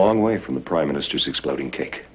long 0.00 0.22
way 0.22 0.38
from 0.38 0.54
the 0.54 0.62
Prime 0.62 0.88
Minister's 0.88 1.26
exploding 1.26 1.70
cake. 1.70 2.06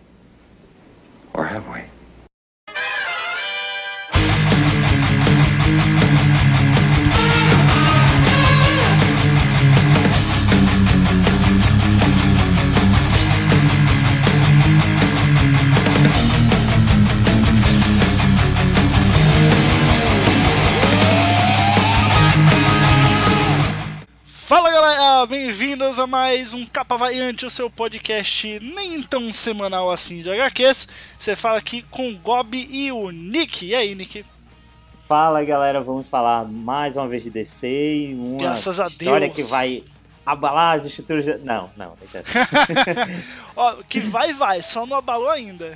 A 26.06 26.08
mais 26.08 26.54
um 26.54 26.64
Capa 26.68 26.96
Variante, 26.96 27.48
o 27.48 27.50
seu 27.50 27.68
podcast 27.68 28.60
nem 28.60 29.02
tão 29.02 29.34
semanal 29.34 29.90
assim 29.90 30.22
de 30.22 30.30
HQs. 30.30 30.88
Você 31.18 31.36
fala 31.36 31.58
aqui 31.58 31.82
com 31.82 32.12
o 32.12 32.18
Gob 32.20 32.56
e 32.56 32.92
o 32.92 33.10
Nick. 33.10 33.66
E 33.66 33.74
aí, 33.74 33.96
Nick? 33.96 34.24
Fala 35.00 35.44
galera, 35.44 35.82
vamos 35.82 36.08
falar 36.08 36.46
mais 36.46 36.96
uma 36.96 37.08
vez 37.08 37.24
de 37.24 37.32
DC 37.32 38.14
uma 38.20 38.38
Graças 38.38 38.80
a 38.80 38.86
história 38.86 39.28
Deus. 39.28 39.36
que 39.36 39.52
vai 39.52 39.84
abalar 40.24 40.78
as 40.78 40.86
estruturas. 40.86 41.26
Não, 41.44 41.72
não, 41.76 41.98
Ó, 43.56 43.78
que 43.90 44.00
vai, 44.00 44.32
vai, 44.32 44.62
só 44.62 44.86
não 44.86 44.98
abalou 44.98 45.30
ainda. 45.30 45.76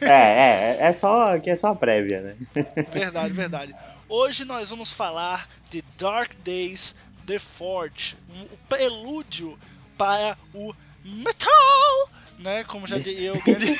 É, 0.00 0.08
é, 0.10 0.76
é 0.80 0.92
só 0.92 1.38
que 1.38 1.50
é 1.50 1.56
só 1.56 1.68
a 1.68 1.76
prévia, 1.76 2.20
né? 2.20 2.64
verdade, 2.90 3.32
verdade. 3.32 3.74
Hoje 4.08 4.44
nós 4.44 4.70
vamos 4.70 4.90
falar 4.90 5.48
de 5.70 5.84
Dark 5.96 6.32
Days 6.42 6.96
The 7.28 7.38
Forge, 7.38 8.16
um, 8.34 8.42
o 8.42 8.58
prelúdio 8.68 9.58
para 9.98 10.36
o 10.54 10.74
metal, 11.04 12.10
né? 12.38 12.64
Como 12.64 12.86
já 12.86 12.98
diria 12.98 13.34
o 13.34 13.42
grande. 13.42 13.72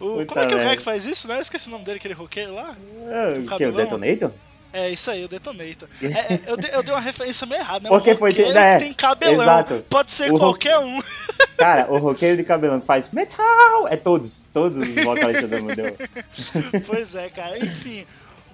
o, 0.00 0.16
Puta 0.18 0.26
como 0.26 0.40
é 0.40 0.46
que 0.46 0.54
é 0.54 0.56
o 0.56 0.62
cara 0.62 0.76
que 0.76 0.82
faz 0.82 1.04
isso, 1.04 1.26
né? 1.28 1.36
Eu 1.36 1.40
esqueci 1.42 1.68
o 1.68 1.72
nome 1.72 1.84
dele, 1.84 1.98
aquele 1.98 2.14
roqueiro 2.14 2.54
lá. 2.54 2.74
Ah, 3.10 3.30
O 3.30 3.32
que, 3.34 3.38
o 3.40 3.46
cabelão. 3.46 3.74
Detonator? 3.76 4.32
É 4.72 4.90
isso 4.90 5.10
aí, 5.10 5.24
o 5.24 5.28
Detonator. 5.28 5.88
É, 6.02 6.34
é, 6.34 6.40
eu, 6.46 6.56
dei, 6.56 6.70
eu 6.72 6.82
dei 6.82 6.94
uma 6.94 7.00
referência 7.00 7.46
meio 7.46 7.60
errada, 7.60 7.84
né? 7.84 7.88
Porque 7.88 8.12
um 8.12 8.16
foi- 8.16 8.30
roqueiro 8.30 8.52
né, 8.54 8.78
tem 8.78 8.92
cabelão. 8.94 9.42
exato. 9.42 9.84
Pode 9.88 10.10
ser 10.12 10.30
O 10.32 10.38
qualquer 10.38 10.78
um. 10.78 11.00
Cara, 11.56 11.90
o 11.90 11.98
roqueiro 11.98 12.36
de 12.36 12.44
cabelão 12.44 12.78
que 12.80 12.86
faz 12.86 13.08
metal 13.10 13.88
é 13.88 13.96
todos, 13.96 14.48
todos 14.52 14.78
os 14.78 15.04
vocalistas 15.04 15.48
do 15.50 15.58
mundo. 15.62 15.82
pois 16.86 17.14
é, 17.14 17.30
cara. 17.30 17.58
Enfim, 17.58 18.06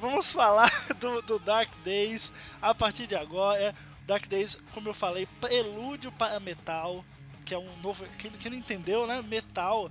vamos 0.02 0.32
falar 0.32 0.68
do, 0.98 1.22
do 1.22 1.38
Dark 1.38 1.70
Days 1.84 2.32
a 2.60 2.74
partir 2.74 3.06
de 3.06 3.14
agora. 3.14 3.72
Dark 4.04 4.26
Days, 4.26 4.60
como 4.74 4.88
eu 4.88 4.94
falei, 4.94 5.26
prelúdio 5.40 6.10
para 6.10 6.40
metal, 6.40 7.04
que 7.44 7.54
é 7.54 7.58
um 7.58 7.76
novo. 7.80 8.04
Quem, 8.18 8.32
quem 8.32 8.50
não 8.50 8.58
entendeu, 8.58 9.06
né? 9.06 9.22
Metal 9.22 9.88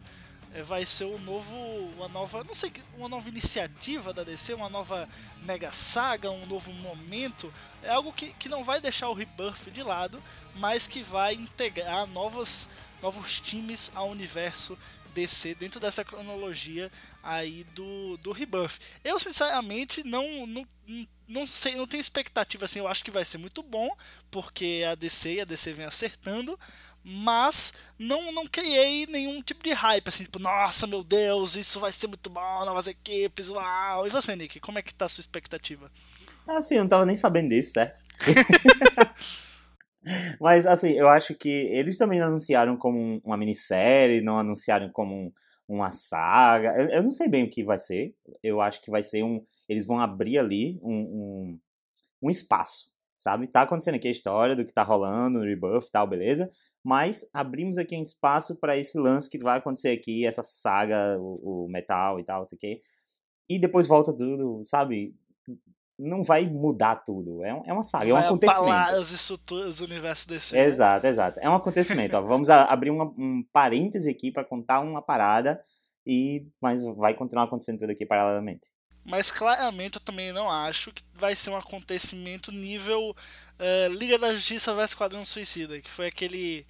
é, 0.54 0.62
vai 0.62 0.86
ser 0.86 1.06
o 1.06 1.18
novo. 1.18 1.56
Uma 1.96 2.10
nova. 2.10 2.44
Não 2.44 2.54
sei, 2.54 2.74
uma 2.98 3.08
nova 3.08 3.30
iniciativa 3.30 4.12
da 4.12 4.26
DC, 4.26 4.54
uma 4.54 4.70
nova 4.70 5.08
mega 5.44 5.72
saga, 5.72 6.30
um 6.30 6.46
novo 6.46 6.74
momento. 6.74 7.52
É 7.82 7.92
algo 7.92 8.12
que, 8.12 8.34
que 8.34 8.50
não 8.50 8.66
vai 8.66 8.82
deixar 8.82 9.08
o 9.08 9.14
Rebirth 9.14 9.72
de 9.72 9.82
lado, 9.82 10.22
mas 10.56 10.88
que 10.88 11.02
vai 11.02 11.36
integrar 11.36 12.06
novos, 12.06 12.68
novos 13.02 13.40
times 13.40 13.90
ao 13.96 14.10
universo 14.10 14.78
DC 15.12 15.56
dentro 15.56 15.80
dessa 15.80 16.04
cronologia 16.04 16.92
aí 17.22 17.64
do, 17.76 18.18
do 18.18 18.32
Rebirth. 18.32 18.80
Eu 19.04 19.20
sinceramente 19.20 20.04
não, 20.04 20.48
não, 20.48 20.68
não 21.28 21.46
sei, 21.46 21.76
não 21.76 21.88
tenho 21.88 22.02
expectativa 22.02 22.66
assim, 22.66 22.80
eu 22.80 22.88
acho 22.88 23.04
que 23.04 23.12
vai 23.12 23.24
ser 23.24 23.38
muito 23.38 23.62
bom, 23.62 23.96
porque 24.30 24.84
a 24.90 24.96
DC 24.96 25.36
e 25.36 25.42
a 25.42 25.46
DC 25.46 25.74
vem 25.74 25.86
acertando, 25.86 26.60
mas 27.04 27.74
não, 27.98 28.32
não 28.32 28.46
criei 28.46 29.08
nenhum 29.08 29.42
tipo 29.42 29.64
de 29.64 29.74
hype, 29.74 30.08
assim, 30.08 30.24
tipo, 30.24 30.40
nossa, 30.40 30.86
meu 30.86 31.04
Deus, 31.04 31.56
isso 31.56 31.80
vai 31.80 31.92
ser 31.92 32.08
muito 32.08 32.30
bom, 32.30 32.66
novas 32.66 32.88
equipes, 32.88 33.50
uau. 33.50 34.06
E 34.06 34.10
você, 34.10 34.36
Nick, 34.36 34.60
como 34.60 34.80
é 34.80 34.82
que 34.82 34.94
tá 34.94 35.06
a 35.06 35.10
sua 35.10 35.22
expectativa? 35.22 35.92
Assim, 36.48 36.76
eu 36.76 36.82
não 36.82 36.90
tava 36.90 37.06
nem 37.06 37.16
sabendo 37.16 37.50
disso, 37.50 37.74
certo? 37.74 38.00
Mas, 40.40 40.66
assim, 40.66 40.92
eu 40.92 41.08
acho 41.08 41.36
que 41.36 41.50
eles 41.50 41.98
também 41.98 42.20
não 42.20 42.28
anunciaram 42.28 42.76
como 42.78 42.98
um- 43.00 43.22
uma 43.24 43.38
minissérie, 43.38 44.22
não 44.22 44.38
anunciaram 44.38 44.90
como 44.92 45.14
um- 45.16 45.32
uma 45.68 45.92
saga. 45.92 46.74
Eu, 46.78 46.90
eu 46.90 47.04
não 47.04 47.12
sei 47.12 47.28
bem 47.28 47.44
o 47.46 47.50
que 47.50 47.64
vai 47.64 47.80
ser. 47.80 48.14
Eu 48.44 48.60
acho 48.62 48.82
que 48.82 48.92
vai 48.92 49.04
ser 49.04 49.24
um. 49.24 49.42
Eles 49.70 49.86
vão 49.86 50.00
abrir 50.00 50.38
ali 50.40 50.80
um, 50.84 50.94
um, 51.54 51.60
um 52.24 52.30
espaço, 52.30 52.92
sabe? 53.18 53.48
Tá 53.48 53.64
acontecendo 53.64 53.96
aqui 53.96 54.08
a 54.08 54.12
história 54.12 54.56
do 54.56 54.66
que 54.66 54.74
tá 54.74 54.84
rolando, 54.84 55.40
no 55.40 55.46
Rebirth 55.46 55.88
e 55.88 55.92
tal, 55.92 56.08
beleza? 56.08 56.50
Mas 56.84 57.26
abrimos 57.34 57.78
aqui 57.78 57.96
um 57.98 58.02
espaço 58.02 58.56
para 58.58 58.78
esse 58.78 58.98
lance 59.00 59.30
que 59.30 59.38
vai 59.40 59.60
acontecer 59.60 59.90
aqui, 59.92 60.26
essa 60.26 60.44
saga, 60.44 61.18
o, 61.20 61.66
o 61.66 61.70
metal 61.70 62.20
e 62.20 62.24
tal, 62.26 62.40
não 62.40 62.46
sei 62.46 62.58
o 62.58 62.60
quê. 62.60 62.82
E 63.50 63.60
depois 63.60 63.88
volta 63.88 64.16
tudo, 64.16 64.64
sabe? 64.64 65.16
Não 66.04 66.24
vai 66.24 66.46
mudar 66.48 66.96
tudo. 66.98 67.44
É, 67.46 67.54
um- 67.54 67.64
é 67.66 67.72
uma 67.74 67.84
saga, 67.84 68.06
é 68.06 68.14
um 68.14 68.16
vai 68.18 68.26
acontecimento. 68.26 69.00
as 69.00 69.12
estruturas 69.12 69.78
do 69.78 69.86
universo 69.86 70.28
né? 70.56 70.66
Exato, 70.66 71.06
exato. 71.08 71.40
É 71.42 71.50
um 71.50 71.54
acontecimento. 71.56 72.18
ó. 72.18 72.22
Vamos 72.22 72.50
a- 72.50 72.64
abrir 72.66 72.90
uma- 72.90 73.14
um 73.18 73.44
parêntese 73.54 74.10
aqui 74.10 74.32
para 74.32 74.44
contar 74.44 74.80
uma 74.80 75.02
parada, 75.02 75.62
e 76.06 76.48
mas 76.60 76.84
vai 76.98 77.14
continuar 77.14 77.44
acontecendo 77.44 77.80
tudo 77.80 77.92
aqui 77.92 78.06
paralelamente. 78.06 78.68
Mas 79.04 79.30
claramente 79.32 79.96
eu 79.96 80.02
também 80.02 80.32
não 80.32 80.50
acho 80.50 80.92
que 80.92 81.04
vai 81.16 81.36
ser 81.36 81.50
um 81.52 81.56
acontecimento 81.58 82.52
nível 82.52 83.16
eh, 83.60 83.88
Liga 83.90 84.18
da 84.18 84.34
Justiça 84.34 84.74
vs 84.74 84.96
Quadrão 84.96 85.24
Suicida, 85.24 85.80
que 85.80 85.90
foi 85.90 86.08
aquele 86.08 86.66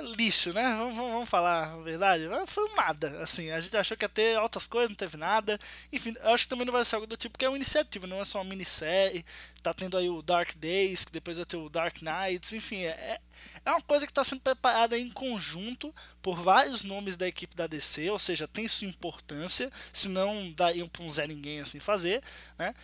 lixo, 0.00 0.52
né? 0.52 0.62
Vamos, 0.76 0.96
vamos- 0.96 1.28
falar 1.28 1.72
a 1.74 1.76
verdade. 1.82 2.24
Foi 2.46 2.64
um 2.64 2.74
nada, 2.74 3.22
assim. 3.22 3.50
A 3.52 3.60
gente 3.60 3.76
achou 3.76 3.96
que 3.96 4.04
ia 4.04 4.08
ter 4.08 4.36
altas 4.36 4.66
coisas, 4.66 4.88
não 4.88 4.96
teve 4.96 5.16
nada. 5.16 5.58
Enfim, 5.92 6.14
eu 6.22 6.30
acho 6.34 6.44
que 6.44 6.50
também 6.50 6.64
não 6.66 6.72
vai 6.72 6.84
ser 6.84 6.96
algo 6.96 7.06
do 7.06 7.16
tipo, 7.16 7.38
que 7.38 7.44
é 7.44 7.48
uma 7.48 7.56
iniciativa, 7.56 8.06
não 8.06 8.20
é 8.20 8.24
só 8.24 8.38
uma 8.38 8.44
minissérie. 8.50 9.24
Tá 9.62 9.72
tendo 9.74 9.96
aí 9.96 10.08
o 10.08 10.22
Dark 10.22 10.54
Days, 10.56 11.04
que 11.04 11.12
depois 11.12 11.36
vai 11.36 11.46
ter 11.46 11.56
o 11.56 11.68
Dark 11.68 11.98
Knights, 12.00 12.52
enfim, 12.54 12.82
é, 12.82 13.20
é 13.64 13.70
uma 13.70 13.80
coisa 13.82 14.06
que 14.06 14.10
está 14.10 14.24
sendo 14.24 14.40
preparada 14.40 14.98
em 14.98 15.10
conjunto 15.10 15.94
por 16.22 16.36
vários 16.40 16.82
nomes 16.82 17.16
da 17.16 17.28
equipe 17.28 17.54
da 17.54 17.66
DC, 17.66 18.10
ou 18.10 18.18
seja, 18.18 18.48
tem 18.48 18.66
sua 18.66 18.88
importância, 18.88 19.70
senão 19.92 20.50
dariam 20.52 20.88
para 20.88 21.02
um 21.02 21.10
Zé 21.10 21.26
Ninguém 21.26 21.60
assim 21.60 21.78
fazer, 21.78 22.22
né? 22.58 22.74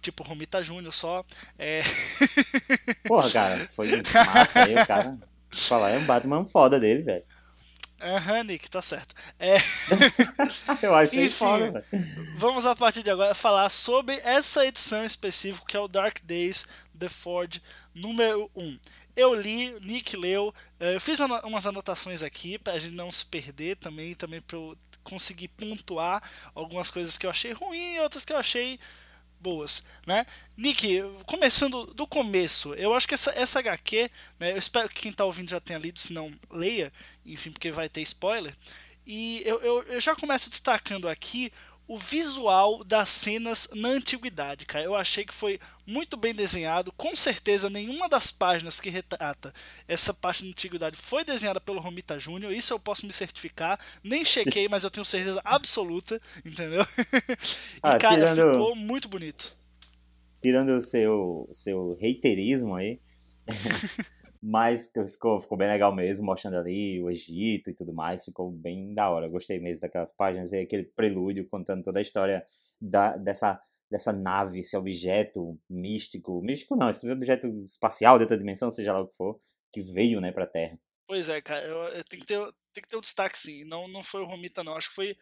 Tipo 0.00 0.24
Romita 0.24 0.62
Júnior 0.62 0.92
só. 0.92 1.24
É... 1.58 1.82
Porra, 3.06 3.30
cara, 3.30 3.68
foi 3.68 4.02
massa 4.12 4.64
aí, 4.64 4.86
cara. 4.86 5.16
Falar 5.56 5.90
é 5.90 5.98
um 5.98 6.04
Batman 6.04 6.44
foda 6.44 6.78
dele, 6.78 7.02
velho. 7.02 7.24
Aham, 8.00 8.44
Nick, 8.44 8.68
tá 8.68 8.82
certo. 8.82 9.14
É... 9.38 9.56
Eu 10.82 10.94
achei 10.94 11.24
Enfim. 11.24 11.30
foda, 11.30 11.70
velho. 11.70 12.06
Vamos 12.36 12.66
a 12.66 12.76
partir 12.76 13.02
de 13.02 13.10
agora 13.10 13.34
falar 13.34 13.70
sobre 13.70 14.14
essa 14.16 14.66
edição 14.66 15.04
específica 15.04 15.66
que 15.66 15.76
é 15.76 15.80
o 15.80 15.88
Dark 15.88 16.18
Days 16.22 16.66
The 16.96 17.08
Forge 17.08 17.62
número 17.94 18.50
1. 18.54 18.78
Eu 19.16 19.34
li, 19.34 19.74
Nick 19.80 20.14
leu, 20.14 20.54
eh, 20.78 20.96
eu 20.96 21.00
fiz 21.00 21.18
umas 21.20 21.66
anotações 21.66 22.22
aqui 22.22 22.58
pra 22.58 22.78
gente 22.78 22.94
não 22.94 23.10
se 23.10 23.24
perder 23.24 23.76
também, 23.76 24.14
também 24.14 24.42
pra 24.42 24.58
eu 24.58 24.76
conseguir 25.02 25.48
pontuar 25.48 26.22
algumas 26.54 26.90
coisas 26.90 27.16
que 27.16 27.24
eu 27.24 27.30
achei 27.30 27.52
ruim 27.52 27.94
e 27.94 28.00
outras 28.00 28.26
que 28.26 28.32
eu 28.32 28.36
achei 28.36 28.78
boas, 29.46 29.84
né? 30.04 30.26
Nick, 30.56 31.00
começando 31.24 31.86
do 31.94 32.04
começo, 32.04 32.74
eu 32.74 32.92
acho 32.92 33.06
que 33.06 33.14
essa, 33.14 33.30
essa 33.36 33.60
HQ, 33.60 34.10
né, 34.40 34.50
eu 34.50 34.56
espero 34.56 34.88
que 34.88 35.02
quem 35.02 35.12
tá 35.12 35.24
ouvindo 35.24 35.50
já 35.50 35.60
tenha 35.60 35.78
lido, 35.78 36.00
se 36.00 36.12
não, 36.12 36.32
leia, 36.50 36.92
enfim, 37.24 37.52
porque 37.52 37.70
vai 37.70 37.88
ter 37.88 38.00
spoiler. 38.00 38.52
E 39.06 39.40
eu, 39.46 39.60
eu, 39.60 39.82
eu 39.84 40.00
já 40.00 40.16
começo 40.16 40.50
destacando 40.50 41.08
aqui 41.08 41.52
o 41.88 41.96
visual 41.96 42.82
das 42.82 43.08
cenas 43.08 43.68
na 43.74 43.90
antiguidade, 43.90 44.66
cara. 44.66 44.84
Eu 44.84 44.96
achei 44.96 45.24
que 45.24 45.32
foi 45.32 45.60
muito 45.86 46.16
bem 46.16 46.34
desenhado. 46.34 46.90
Com 46.92 47.14
certeza, 47.14 47.70
nenhuma 47.70 48.08
das 48.08 48.30
páginas 48.30 48.80
que 48.80 48.90
retrata 48.90 49.54
essa 49.86 50.12
parte 50.12 50.42
da 50.42 50.48
antiguidade 50.50 50.96
foi 50.96 51.24
desenhada 51.24 51.60
pelo 51.60 51.80
Romita 51.80 52.18
Júnior. 52.18 52.52
Isso 52.52 52.72
eu 52.72 52.78
posso 52.80 53.06
me 53.06 53.12
certificar. 53.12 53.78
Nem 54.02 54.24
chequei, 54.26 54.68
mas 54.68 54.82
eu 54.84 54.90
tenho 54.90 55.04
certeza 55.06 55.40
absoluta, 55.44 56.20
entendeu? 56.44 56.82
e, 57.30 57.78
Ah, 57.82 57.98
cara, 57.98 58.16
tirando- 58.34 58.52
ficou 58.52 58.74
muito 58.74 59.08
bonito. 59.08 59.56
Tirando 60.42 60.70
o 60.76 60.82
seu, 60.82 61.48
seu 61.52 61.92
haterismo 62.02 62.74
aí. 62.74 62.98
Mas 64.48 64.92
ficou, 65.10 65.40
ficou 65.40 65.58
bem 65.58 65.66
legal 65.66 65.92
mesmo, 65.92 66.24
mostrando 66.24 66.58
ali 66.58 67.02
o 67.02 67.10
Egito 67.10 67.68
e 67.68 67.74
tudo 67.74 67.92
mais. 67.92 68.24
Ficou 68.24 68.48
bem 68.48 68.94
da 68.94 69.10
hora. 69.10 69.28
Gostei 69.28 69.58
mesmo 69.58 69.80
daquelas 69.80 70.12
páginas 70.12 70.52
e 70.52 70.58
aquele 70.58 70.84
prelúdio 70.84 71.48
contando 71.48 71.82
toda 71.82 71.98
a 71.98 72.02
história 72.02 72.44
da, 72.80 73.16
dessa, 73.16 73.60
dessa 73.90 74.12
nave, 74.12 74.60
esse 74.60 74.76
objeto 74.76 75.58
místico. 75.68 76.40
Místico 76.42 76.76
não, 76.76 76.88
esse 76.88 77.10
objeto 77.10 77.48
espacial 77.64 78.18
de 78.18 78.22
outra 78.22 78.38
dimensão, 78.38 78.70
seja 78.70 78.92
lá 78.92 79.00
o 79.00 79.08
que 79.08 79.16
for, 79.16 79.36
que 79.72 79.80
veio, 79.80 80.20
né, 80.20 80.30
pra 80.30 80.46
Terra. 80.46 80.78
Pois 81.08 81.28
é, 81.28 81.40
cara, 81.40 81.64
eu, 81.64 81.78
eu 81.82 82.04
tenho, 82.04 82.22
que 82.22 82.26
ter, 82.28 82.38
tem 82.72 82.82
que 82.82 82.88
ter 82.88 82.96
um 82.96 83.00
destaque 83.00 83.36
sim. 83.36 83.64
Não, 83.64 83.88
não 83.88 84.04
foi 84.04 84.22
o 84.22 84.26
Romita, 84.26 84.62
não. 84.62 84.76
Acho 84.76 84.90
que 84.90 84.94
foi 84.94 85.16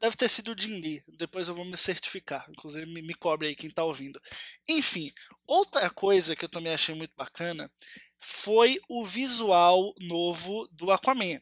Deve 0.00 0.16
ter 0.16 0.28
sido 0.28 0.52
o 0.52 0.60
Jim 0.60 0.80
Lee. 0.80 1.02
Depois 1.08 1.48
eu 1.48 1.54
vou 1.54 1.64
me 1.64 1.76
certificar. 1.76 2.46
Inclusive, 2.50 2.90
me, 2.90 3.00
me 3.00 3.14
cobre 3.14 3.48
aí 3.48 3.54
quem 3.54 3.70
tá 3.70 3.82
ouvindo. 3.82 4.20
Enfim, 4.68 5.12
outra 5.46 5.88
coisa 5.88 6.36
que 6.36 6.44
eu 6.44 6.48
também 6.48 6.72
achei 6.72 6.94
muito 6.94 7.14
bacana 7.16 7.70
foi 8.18 8.78
o 8.88 9.04
visual 9.04 9.94
novo 10.00 10.68
do 10.72 10.90
Aquaman. 10.90 11.40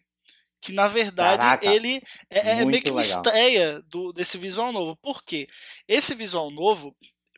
Que 0.61 0.73
na 0.73 0.89
verdade 0.89 1.43
Caraca, 1.43 1.67
ele 1.67 2.03
é, 2.29 2.61
é 2.61 2.65
meio 2.65 2.83
que 2.83 2.91
uma 2.91 3.01
estreia 3.01 3.81
do, 3.83 4.13
desse 4.13 4.37
visual 4.39 4.73
novo. 4.73 4.97
Por 4.97 5.23
quê? 5.23 5.49
Esse 5.87 6.15
visual 6.15 6.51
novo, 6.51 6.97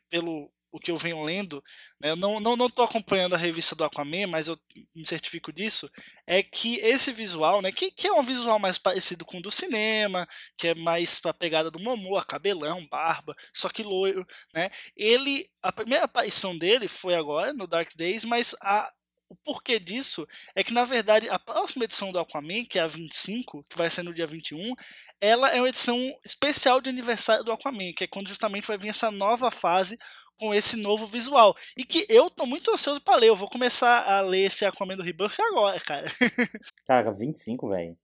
pelo 0.09 0.51
o 0.73 0.79
que 0.79 0.91
eu 0.91 0.97
venho 0.97 1.23
lendo, 1.23 1.63
né, 2.01 2.11
eu 2.11 2.17
não, 2.17 2.41
não, 2.41 2.57
não 2.57 2.69
tô 2.69 2.83
acompanhando 2.83 3.35
a 3.35 3.39
revista 3.39 3.75
do 3.75 3.85
Aquaman, 3.85 4.27
mas 4.29 4.49
eu 4.49 4.59
me 4.95 5.07
certifico 5.07 5.53
disso, 5.53 5.91
é 6.27 6.43
que 6.43 6.77
esse 6.77 7.13
visual, 7.13 7.61
né, 7.61 7.73
que, 7.73 7.91
que 7.91 8.07
é 8.07 8.13
um 8.13 8.23
visual 8.23 8.59
mais 8.59 8.79
parecido 8.79 9.25
com 9.25 9.39
o 9.39 9.43
do 9.43 9.51
cinema, 9.51 10.27
que 10.57 10.69
é 10.69 10.75
mais 10.75 11.19
pra 11.19 11.35
pegada 11.35 11.71
do 11.71 11.83
Momoa, 11.83 12.25
cabelão, 12.25 12.87
barba, 12.89 13.35
só 13.53 13.69
que 13.69 13.83
loiro, 13.83 14.27
né, 14.55 14.71
ele, 14.97 15.49
a 15.63 15.73
primeira 15.73 16.05
aparição 16.05 16.57
dele 16.57 16.89
foi 16.89 17.15
agora, 17.15 17.53
no 17.53 17.67
Dark 17.67 17.91
Days, 17.97 18.25
mas 18.25 18.55
a, 18.63 18.91
o 19.31 19.37
porquê 19.37 19.79
disso 19.79 20.27
é 20.57 20.65
que, 20.65 20.75
na 20.75 20.85
verdade, 20.85 21.29
a 21.31 21.39
próxima 21.39 21.85
edição 21.85 22.11
do 22.11 22.19
Aquaman, 22.19 22.65
que 22.69 22.79
é 22.79 22.83
a 22.83 22.87
25, 22.89 23.65
que 23.69 23.79
vai 23.79 23.89
ser 23.89 24.03
no 24.03 24.13
dia 24.13 24.27
21, 24.27 24.75
ela 25.21 25.51
é 25.51 25.61
uma 25.61 25.69
edição 25.69 25.97
especial 26.25 26.81
de 26.81 26.91
aniversário 26.91 27.45
do 27.45 27.53
Aquaman, 27.53 27.93
que 27.97 28.05
é 28.05 28.09
quando 28.09 28.29
justamente 28.29 28.67
vai 28.67 28.77
vir 28.77 28.89
essa 28.89 29.11
nova 29.11 29.51
fase 29.51 29.97
com 30.37 30.53
esse 30.53 30.77
novo 30.77 31.07
visual. 31.07 31.55
E 31.77 31.85
que 31.85 32.05
eu 32.09 32.29
tô 32.29 32.45
muito 32.45 32.71
ansioso 32.73 33.01
para 33.01 33.17
ler. 33.17 33.29
Eu 33.29 33.37
vou 33.37 33.49
começar 33.49 34.03
a 34.03 34.21
ler 34.21 34.47
esse 34.47 34.65
Aquaman 34.65 34.97
do 34.97 35.03
Rebuff 35.03 35.41
agora, 35.41 35.79
cara. 35.79 36.07
Caraca, 36.87 37.13
25, 37.13 37.69
velho. 37.69 37.97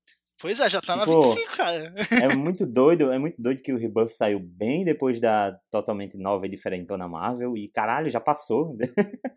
Pois 0.47 0.61
é, 0.61 0.71
já 0.71 0.81
tá 0.81 0.97
Tipo, 0.97 1.11
na 1.13 1.27
25, 1.27 1.57
cara. 1.57 1.95
É 2.23 2.29
muito 2.37 2.65
doido, 2.65 3.11
é 3.11 3.19
muito 3.19 3.35
doido 3.37 3.61
que 3.61 3.73
o 3.73 3.77
Rebuff 3.77 4.15
saiu 4.15 4.39
bem 4.39 4.85
depois 4.85 5.19
da 5.19 5.59
totalmente 5.69 6.17
nova 6.17 6.47
e 6.47 6.49
diferentona 6.49 7.09
Marvel. 7.09 7.57
E 7.57 7.67
caralho, 7.67 8.09
já 8.09 8.21
passou. 8.21 8.77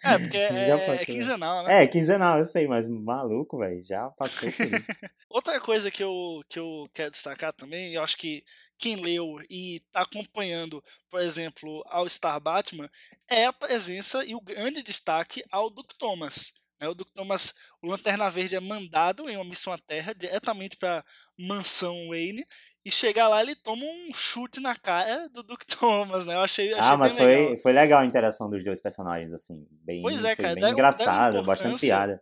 É, 0.03 0.19
porque 0.19 0.37
é, 0.37 0.69
é 0.69 1.05
quinzenal, 1.05 1.63
né? 1.63 1.83
É, 1.83 1.87
quinzenal, 1.87 2.37
eu 2.37 2.45
sei, 2.45 2.67
mas 2.67 2.85
maluco, 2.87 3.57
velho. 3.57 3.83
Já 3.83 4.07
passou 4.11 4.51
por 4.51 4.67
isso. 4.67 4.85
Outra 5.27 5.59
coisa 5.59 5.89
que 5.89 6.03
eu, 6.03 6.43
que 6.47 6.59
eu 6.59 6.87
quero 6.93 7.09
destacar 7.09 7.53
também, 7.53 7.95
eu 7.95 8.03
acho 8.03 8.15
que 8.15 8.43
quem 8.77 8.95
leu 8.95 9.41
e 9.49 9.81
tá 9.91 10.01
acompanhando, 10.01 10.83
por 11.09 11.21
exemplo, 11.21 11.83
ao 11.87 12.07
Star 12.07 12.39
Batman, 12.39 12.87
é 13.27 13.45
a 13.45 13.53
presença 13.53 14.23
e 14.23 14.35
o 14.35 14.41
grande 14.41 14.83
destaque 14.83 15.43
ao 15.49 15.71
Duke 15.71 15.97
Thomas. 15.97 16.53
Né? 16.79 16.87
O 16.87 16.93
Duke 16.93 17.13
Thomas, 17.13 17.53
o 17.81 17.87
Lanterna 17.87 18.29
Verde 18.29 18.55
é 18.55 18.59
mandado 18.59 19.29
em 19.29 19.35
uma 19.35 19.45
missão 19.45 19.73
à 19.73 19.77
Terra 19.77 20.13
diretamente 20.13 20.77
para 20.77 21.03
mansão 21.37 22.09
Wayne 22.09 22.45
e 22.83 22.91
chegar 22.91 23.27
lá 23.27 23.41
ele 23.41 23.55
toma 23.55 23.83
um 23.83 24.13
chute 24.13 24.59
na 24.59 24.75
cara 24.75 25.27
do 25.29 25.43
Duke 25.43 25.65
Thomas, 25.77 26.25
né? 26.25 26.35
Eu 26.35 26.41
achei, 26.41 26.73
achei 26.73 26.91
ah, 26.91 26.97
mas 26.97 27.13
bem 27.15 27.25
legal. 27.25 27.47
foi, 27.47 27.57
foi 27.57 27.73
legal 27.73 28.01
a 28.01 28.05
interação 28.05 28.49
dos 28.49 28.63
dois 28.63 28.81
personagens, 28.81 29.33
assim. 29.33 29.67
Bem, 29.83 30.01
Pois 30.01 30.23
é, 30.23 30.35
foi 30.35 30.45
cara, 30.45 30.55
bem 30.55 30.71
engraçado, 30.71 31.43
bastante 31.43 31.81
piada. 31.81 32.21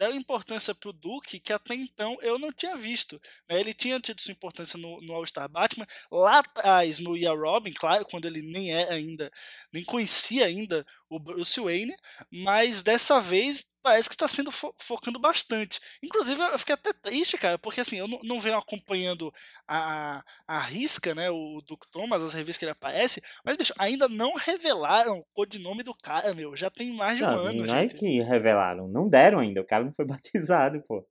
Deram 0.00 0.16
importância 0.16 0.74
pro 0.74 0.92
Duke 0.92 1.38
que 1.38 1.52
até 1.52 1.74
então 1.74 2.16
eu 2.22 2.38
não 2.38 2.50
tinha 2.50 2.74
visto. 2.74 3.20
né? 3.48 3.60
Ele 3.60 3.74
tinha 3.74 4.00
tido 4.00 4.20
sua 4.20 4.32
importância 4.32 4.78
no, 4.78 5.00
no 5.02 5.12
All-Star 5.14 5.48
Batman, 5.48 5.86
lá 6.10 6.38
atrás 6.38 6.98
no 7.00 7.16
Ia 7.16 7.32
Robin, 7.32 7.72
claro, 7.74 8.04
quando 8.06 8.24
ele 8.26 8.40
nem 8.42 8.72
é 8.72 8.90
ainda, 8.92 9.30
nem 9.72 9.84
conhecia 9.84 10.46
ainda 10.46 10.84
o 11.08 11.18
Bruce 11.18 11.60
Wayne, 11.60 11.94
mas 12.32 12.82
dessa 12.82 13.20
vez 13.20 13.70
parece 13.82 14.08
que 14.08 14.14
está 14.14 14.28
sendo 14.28 14.50
fo- 14.52 14.74
focando 14.78 15.18
bastante. 15.18 15.80
Inclusive, 16.02 16.40
eu 16.40 16.58
fiquei 16.58 16.74
até 16.74 16.92
triste, 16.92 17.36
cara, 17.36 17.58
porque 17.58 17.80
assim, 17.80 17.96
eu 17.98 18.06
não, 18.06 18.20
não 18.22 18.38
venho 18.40 18.56
acompanhando 18.56 19.32
a, 19.66 20.22
a 20.46 20.58
risca, 20.60 21.14
né, 21.14 21.28
o 21.30 21.60
Duke 21.66 21.90
Thomas, 21.90 22.22
as 22.22 22.32
revistas 22.32 22.58
que 22.58 22.64
ele 22.64 22.72
aparece, 22.72 23.20
mas, 23.44 23.56
bicho, 23.56 23.72
ainda 23.78 24.08
não 24.08 24.34
revelaram 24.34 25.18
o 25.18 25.24
codinome 25.34 25.82
do 25.82 25.94
cara, 25.94 26.32
meu, 26.34 26.56
já 26.56 26.70
tem 26.70 26.92
mais 26.92 27.16
de 27.16 27.24
um 27.24 27.26
Não, 27.26 27.38
ano, 27.38 27.66
não 27.66 27.74
é 27.74 27.82
gente. 27.82 27.96
que 27.96 28.20
revelaram, 28.22 28.86
não 28.86 29.08
deram 29.08 29.40
ainda, 29.40 29.60
o 29.60 29.66
cara 29.66 29.89
não 29.90 29.94
foi 29.94 30.04
batizado, 30.06 30.80
pô. 30.86 31.06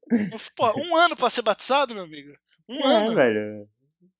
Pô, 0.55 0.79
um 0.79 0.95
ano 0.95 1.15
pra 1.15 1.29
ser 1.29 1.41
batizado, 1.41 1.93
meu 1.93 2.03
amigo? 2.03 2.33
Um 2.67 2.81
é, 2.81 2.95
ano. 2.95 3.15
velho. 3.15 3.69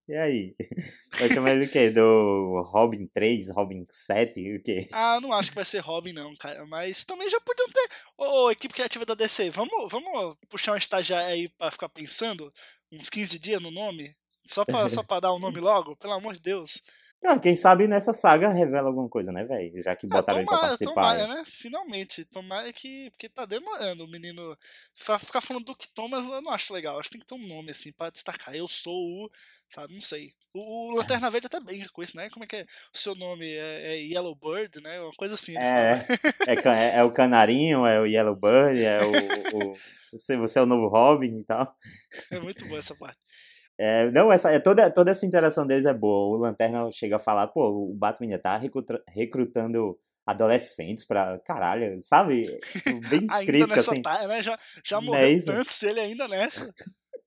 E 0.07 0.15
aí? 0.15 0.55
Vai 1.19 1.29
chamar 1.29 1.51
ele 1.51 1.67
do 1.67 1.71
quê? 1.71 1.91
Do 1.91 2.61
Robin 2.63 3.07
3, 3.13 3.51
Robin 3.51 3.85
7, 3.87 4.55
o 4.55 4.63
quê? 4.63 4.87
Ah, 4.91 5.19
não 5.21 5.31
acho 5.31 5.51
que 5.51 5.55
vai 5.55 5.65
ser 5.65 5.79
Robin, 5.79 6.13
não, 6.13 6.33
cara. 6.35 6.65
Mas 6.65 7.03
também 7.03 7.29
já 7.29 7.39
podiam 7.41 7.67
ter. 7.67 7.89
Ô, 8.17 8.49
equipe 8.49 8.73
criativa 8.73 9.05
da 9.05 9.13
DC, 9.13 9.51
vamos, 9.51 9.91
vamos 9.91 10.35
puxar 10.49 10.73
um 10.73 10.77
estagiário 10.77 11.27
aí 11.27 11.49
pra 11.49 11.69
ficar 11.69 11.89
pensando 11.89 12.51
uns 12.91 13.07
15 13.07 13.37
dias 13.37 13.61
no 13.61 13.69
nome? 13.69 14.15
Só 14.47 14.65
pra, 14.65 14.89
só 14.89 15.03
pra 15.03 15.19
dar 15.19 15.31
o 15.31 15.37
nome 15.37 15.59
logo? 15.59 15.95
Pelo 15.97 16.13
amor 16.13 16.33
de 16.33 16.39
Deus. 16.39 16.81
Ah, 17.25 17.37
quem 17.37 17.53
sabe 17.55 17.85
nessa 17.87 18.13
saga 18.13 18.49
revela 18.49 18.87
alguma 18.87 19.09
coisa, 19.09 19.31
né, 19.31 19.43
velho? 19.43 19.81
Já 19.81 19.93
que 19.95 20.07
Ah, 20.07 20.15
botaram 20.17 20.39
ele 20.39 20.47
pra 20.47 20.55
tomara, 20.55 20.67
participar. 20.77 20.93
tomara, 20.93 21.27
né? 21.27 21.43
Finalmente. 21.45 22.23
Tomara 22.25 22.71
que. 22.71 23.09
Porque 23.11 23.27
tá 23.27 23.45
demorando 23.45 24.05
o 24.05 24.07
menino. 24.07 24.57
Ficar 24.95 25.41
falando 25.41 25.65
do 25.65 25.75
que 25.75 25.91
Thomas 25.93 26.25
eu 26.25 26.41
não 26.41 26.51
acho 26.51 26.73
legal. 26.73 26.97
Acho 26.97 27.09
que 27.09 27.17
tem 27.17 27.21
que 27.21 27.27
ter 27.27 27.35
um 27.35 27.47
nome 27.47 27.71
assim 27.71 27.91
pra 27.91 28.09
destacar. 28.09 28.55
Eu 28.55 28.67
sou 28.69 28.95
o. 28.95 29.29
Sabe, 29.67 29.93
não 29.93 30.01
sei. 30.01 30.33
O, 30.53 30.93
o 30.93 30.95
Lanterna 30.95 31.29
Verde 31.29 31.47
até 31.47 31.59
brinca 31.59 31.89
com 31.89 32.01
isso, 32.01 32.15
né? 32.17 32.29
Como 32.29 32.43
é 32.43 32.47
que 32.47 32.55
é? 32.55 32.65
O 32.93 32.97
seu 32.97 33.13
nome 33.13 33.45
é, 33.45 33.93
é 33.93 33.97
Yellow 34.01 34.35
Bird, 34.35 34.81
né? 34.81 34.99
Uma 35.01 35.11
coisa 35.11 35.35
assim. 35.35 35.51
ele 35.51 35.61
É, 35.61 36.05
é, 36.47 36.53
é, 36.53 36.95
é 36.97 37.03
o 37.03 37.11
Canarinho, 37.11 37.85
é 37.85 37.99
o 37.99 38.05
Yellowbird, 38.05 38.81
é 38.81 38.99
o, 39.03 39.71
o, 39.71 39.73
você, 40.11 40.37
você 40.37 40.57
é 40.57 40.61
o 40.63 40.65
novo 40.65 40.87
Robin 40.87 41.37
e 41.37 41.43
tal. 41.43 41.75
É 42.31 42.39
muito 42.39 42.65
boa 42.67 42.79
essa 42.79 42.95
parte. 42.95 43.19
É, 43.81 44.11
não, 44.11 44.29
essa, 44.29 44.51
é, 44.51 44.59
toda, 44.59 44.91
toda 44.91 45.11
essa 45.11 45.25
interação 45.25 45.65
deles 45.65 45.85
é 45.85 45.93
boa. 45.93 46.35
O 46.35 46.41
Lanterna 46.41 46.91
chega 46.91 47.15
a 47.15 47.19
falar, 47.19 47.47
pô, 47.47 47.69
o 47.69 47.93
Batman 47.95 48.31
já 48.31 48.37
tá 48.37 48.57
recruta- 48.57 49.01
recrutando 49.07 49.97
adolescentes 50.27 51.05
pra. 51.05 51.39
Caralho, 51.45 51.97
sabe? 52.01 52.45
Bem 53.09 53.25
Ainda 53.29 53.67
nessa 53.67 53.91
assim, 53.91 54.01
tá, 54.01 54.27
né? 54.27 54.43
Já, 54.43 54.59
já 54.85 54.97
é 54.97 55.01
morreu 55.01 55.31
isso? 55.31 55.45
tantos, 55.45 55.81
ele 55.81 56.01
ainda 56.01 56.27
nessa. 56.27 56.69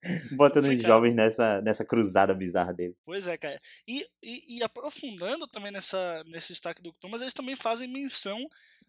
botando 0.37 0.67
os 0.67 0.79
jovens 0.83 1.15
nessa, 1.15 1.63
nessa 1.63 1.85
cruzada 1.85 2.35
bizarra 2.35 2.75
dele. 2.75 2.95
Pois 3.05 3.27
é, 3.27 3.39
cara. 3.39 3.59
E, 3.89 4.05
e, 4.23 4.59
e 4.59 4.63
aprofundando 4.63 5.47
também 5.47 5.73
nessa, 5.73 6.23
nesse 6.27 6.49
destaque 6.49 6.83
do 6.83 6.93
Thomas, 7.01 7.23
eles 7.23 7.35
também 7.35 7.57
fazem 7.57 7.89
menção 7.89 8.39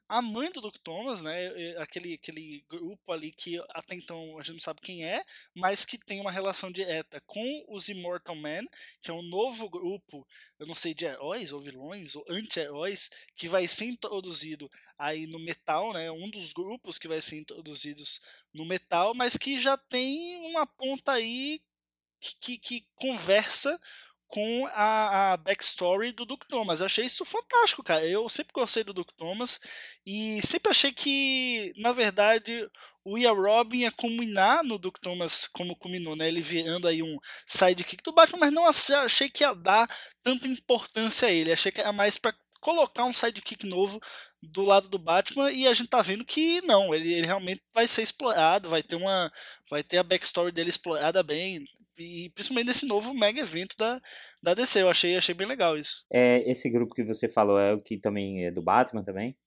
à 0.08 0.22
mãe 0.22 0.52
do 0.52 0.62
Duke 0.62 0.80
Thomas, 0.80 1.22
né? 1.22 1.48
Aquele, 1.78 2.14
aquele 2.14 2.64
grupo 2.70 3.12
ali 3.12 3.32
que 3.32 3.62
até 3.70 3.96
então 3.96 4.38
a 4.38 4.44
gente 4.44 4.54
não 4.54 4.60
sabe 4.60 4.82
quem 4.82 5.06
é, 5.06 5.24
mas 5.56 5.86
que 5.86 5.98
tem 5.98 6.22
uma 6.22 6.32
relação 6.32 6.72
direta 6.72 7.22
com 7.26 7.66
os 7.68 7.90
Immortal 7.90 8.36
Men, 8.36 8.68
que 9.02 9.10
é 9.10 9.14
um 9.14 9.22
novo 9.22 9.70
grupo, 9.70 10.28
eu 10.60 10.68
não 10.68 10.76
sei, 10.76 10.94
de 10.94 11.06
heróis 11.06 11.52
ou 11.52 11.60
vilões 11.60 12.16
ou 12.16 12.24
anti-heróis, 12.30 13.10
que 13.36 13.48
vai 13.48 13.68
ser 13.68 13.86
introduzido 13.86 14.70
aí 14.98 15.26
no 15.28 15.40
metal, 15.40 15.94
né? 15.94 16.12
Um 16.12 16.30
dos 16.30 16.54
grupos 16.54 16.98
que 16.98 17.08
vai 17.08 17.22
ser 17.22 17.38
introduzidos 17.38 18.22
no 18.54 18.66
metal, 18.66 19.14
mas 19.16 19.38
que 19.38 19.58
já 19.58 19.78
tem 19.78 20.38
uma 20.46 20.66
ponta 20.66 21.14
aí 21.14 21.62
que, 22.20 22.36
que, 22.36 22.58
que 22.58 22.88
conversa 22.96 23.80
com 24.34 24.66
a, 24.74 25.34
a 25.34 25.38
backstory 25.38 26.12
do 26.12 26.26
Duke 26.26 26.48
Thomas. 26.48 26.80
Eu 26.80 26.88
achei 26.88 27.06
isso 27.06 27.24
fantástico, 27.24 27.84
cara. 27.84 28.04
Eu 28.04 28.28
sempre 28.30 28.52
gostei 28.52 28.84
do 28.84 28.92
Duke 28.92 29.14
Thomas 29.16 29.60
e 30.04 30.42
sempre 30.42 30.72
achei 30.72 30.92
que, 30.92 31.72
na 31.78 31.92
verdade, 31.92 32.68
o 33.06 33.16
Ia 33.16 33.32
Robin 33.32 33.82
ia 33.82 33.92
culminar 33.92 34.64
no 34.64 34.80
Duke 34.80 35.00
Thomas 35.00 35.46
como 35.48 35.76
culminou, 35.76 36.16
né? 36.16 36.28
Ele 36.28 36.42
virando 36.42 36.88
aí 36.88 37.04
um 37.04 37.16
sidekick 37.46 38.02
do 38.04 38.12
Batman, 38.12 38.40
mas 38.40 38.52
não 38.52 38.66
ach- 38.66 38.90
achei 39.06 39.30
que 39.30 39.44
ia 39.44 39.54
dar 39.54 39.88
tanta 40.24 40.48
importância 40.48 41.28
a 41.28 41.32
ele. 41.32 41.52
Achei 41.52 41.72
que 41.72 41.80
era 41.82 41.94
mais 41.94 42.18
pra 42.18 42.34
colocar 42.64 43.04
um 43.04 43.14
sidekick 43.14 43.68
novo 43.68 44.00
do 44.42 44.64
lado 44.64 44.88
do 44.88 44.98
Batman 44.98 45.52
e 45.52 45.68
a 45.68 45.74
gente 45.74 45.90
tá 45.90 46.02
vendo 46.02 46.26
que 46.26 46.62
não, 46.62 46.94
ele, 46.94 47.14
ele 47.14 47.28
realmente 47.28 47.62
vai 47.74 47.88
ser 47.88 48.02
explorado, 48.02 48.70
vai 48.70 48.82
ter 48.82 48.96
uma 48.96 49.32
vai 49.70 49.84
ter 49.84 49.98
a 49.98 50.04
backstory 50.04 50.52
dele 50.52 50.70
explorada 50.70 51.22
bem 51.22 51.62
e 51.98 52.32
principalmente 52.34 52.68
nesse 52.68 52.86
novo 52.86 53.14
mega 53.14 53.42
evento 53.42 53.76
da, 53.78 54.00
da 54.42 54.54
DC, 54.54 54.82
eu 54.82 54.90
achei, 54.90 55.16
achei 55.16 55.36
bem 55.36 55.48
legal 55.48 55.78
isso. 55.78 56.06
É, 56.12 56.50
esse 56.50 56.70
grupo 56.70 56.96
que 56.96 57.04
você 57.04 57.30
falou 57.30 57.60
é 57.60 57.74
o 57.74 57.82
que 57.82 58.00
também 58.00 58.46
é 58.46 58.52
do 58.52 58.64
Batman 58.64 59.04
também? 59.04 59.38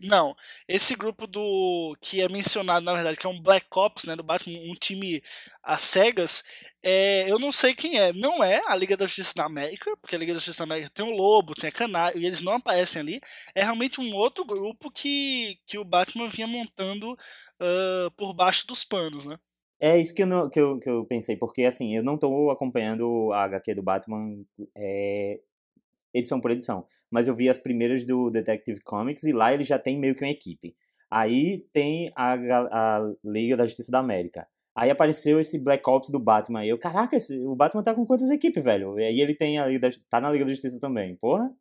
Não, 0.00 0.34
esse 0.68 0.94
grupo 0.94 1.26
do 1.26 1.96
que 2.00 2.20
é 2.20 2.28
mencionado 2.28 2.84
na 2.84 2.94
verdade 2.94 3.16
que 3.16 3.26
é 3.26 3.30
um 3.30 3.40
Black 3.42 3.66
Ops, 3.74 4.04
né, 4.04 4.14
do 4.14 4.22
Batman, 4.22 4.58
um 4.70 4.74
time 4.74 5.20
às 5.62 5.80
cegas, 5.82 6.44
é, 6.82 7.28
eu 7.30 7.38
não 7.38 7.50
sei 7.50 7.74
quem 7.74 7.98
é. 7.98 8.12
Não 8.12 8.42
é 8.42 8.62
a 8.66 8.76
Liga 8.76 8.96
da 8.96 9.06
Justiça 9.06 9.32
da 9.34 9.44
América, 9.44 9.96
porque 9.96 10.14
a 10.14 10.18
Liga 10.18 10.32
da 10.32 10.38
Justiça 10.38 10.58
da 10.64 10.72
América 10.72 10.90
tem 10.94 11.04
o 11.04 11.16
Lobo, 11.16 11.52
tem 11.54 11.68
a 11.68 11.72
Canário, 11.72 12.20
e 12.20 12.24
eles 12.26 12.40
não 12.42 12.52
aparecem 12.52 13.02
ali. 13.02 13.20
É 13.54 13.62
realmente 13.62 14.00
um 14.00 14.14
outro 14.14 14.44
grupo 14.44 14.88
que, 14.90 15.58
que 15.66 15.76
o 15.78 15.84
Batman 15.84 16.28
vinha 16.28 16.46
montando 16.46 17.16
ah, 17.60 18.08
por 18.16 18.32
baixo 18.34 18.66
dos 18.66 18.84
panos, 18.84 19.24
né? 19.24 19.36
É 19.80 19.98
isso 19.98 20.14
que 20.14 20.22
eu, 20.22 20.26
não- 20.26 20.48
que, 20.50 20.58
eu, 20.60 20.78
que 20.78 20.88
eu 20.88 21.04
pensei, 21.06 21.36
porque 21.36 21.62
assim, 21.62 21.96
eu 21.96 22.02
não 22.02 22.18
tô 22.18 22.50
acompanhando 22.50 23.32
a 23.32 23.44
HQ 23.44 23.74
do 23.74 23.82
Batman 23.82 24.44
é, 24.76 25.40
edição 26.12 26.40
por 26.40 26.50
edição, 26.50 26.86
mas 27.10 27.28
eu 27.28 27.34
vi 27.34 27.48
as 27.48 27.58
primeiras 27.58 28.04
do 28.04 28.30
Detective 28.30 28.80
Comics 28.82 29.24
e 29.24 29.32
lá 29.32 29.52
ele 29.52 29.64
já 29.64 29.78
tem 29.78 29.98
meio 29.98 30.14
que 30.14 30.24
uma 30.24 30.30
equipe. 30.30 30.74
Aí 31.10 31.66
tem 31.72 32.12
a, 32.14 32.34
a 32.34 33.12
Liga 33.24 33.56
da 33.56 33.64
Justiça 33.64 33.90
da 33.90 33.98
América. 33.98 34.46
Aí 34.74 34.90
apareceu 34.90 35.40
esse 35.40 35.58
Black 35.58 35.82
Ops 35.88 36.10
do 36.10 36.20
Batman. 36.20 36.64
E 36.64 36.68
eu, 36.68 36.78
caraca, 36.78 37.16
esse, 37.16 37.36
o 37.44 37.56
Batman 37.56 37.82
tá 37.82 37.94
com 37.94 38.06
quantas 38.06 38.30
equipes, 38.30 38.62
velho? 38.62 38.98
E 38.98 39.04
aí 39.04 39.20
ele 39.20 39.34
tem 39.34 39.58
a 39.58 39.66
Liga 39.66 39.88
da, 39.88 39.96
tá 40.08 40.20
na 40.20 40.30
Liga 40.30 40.44
da 40.44 40.50
Justiça 40.50 40.78
também. 40.78 41.16
Porra. 41.16 41.52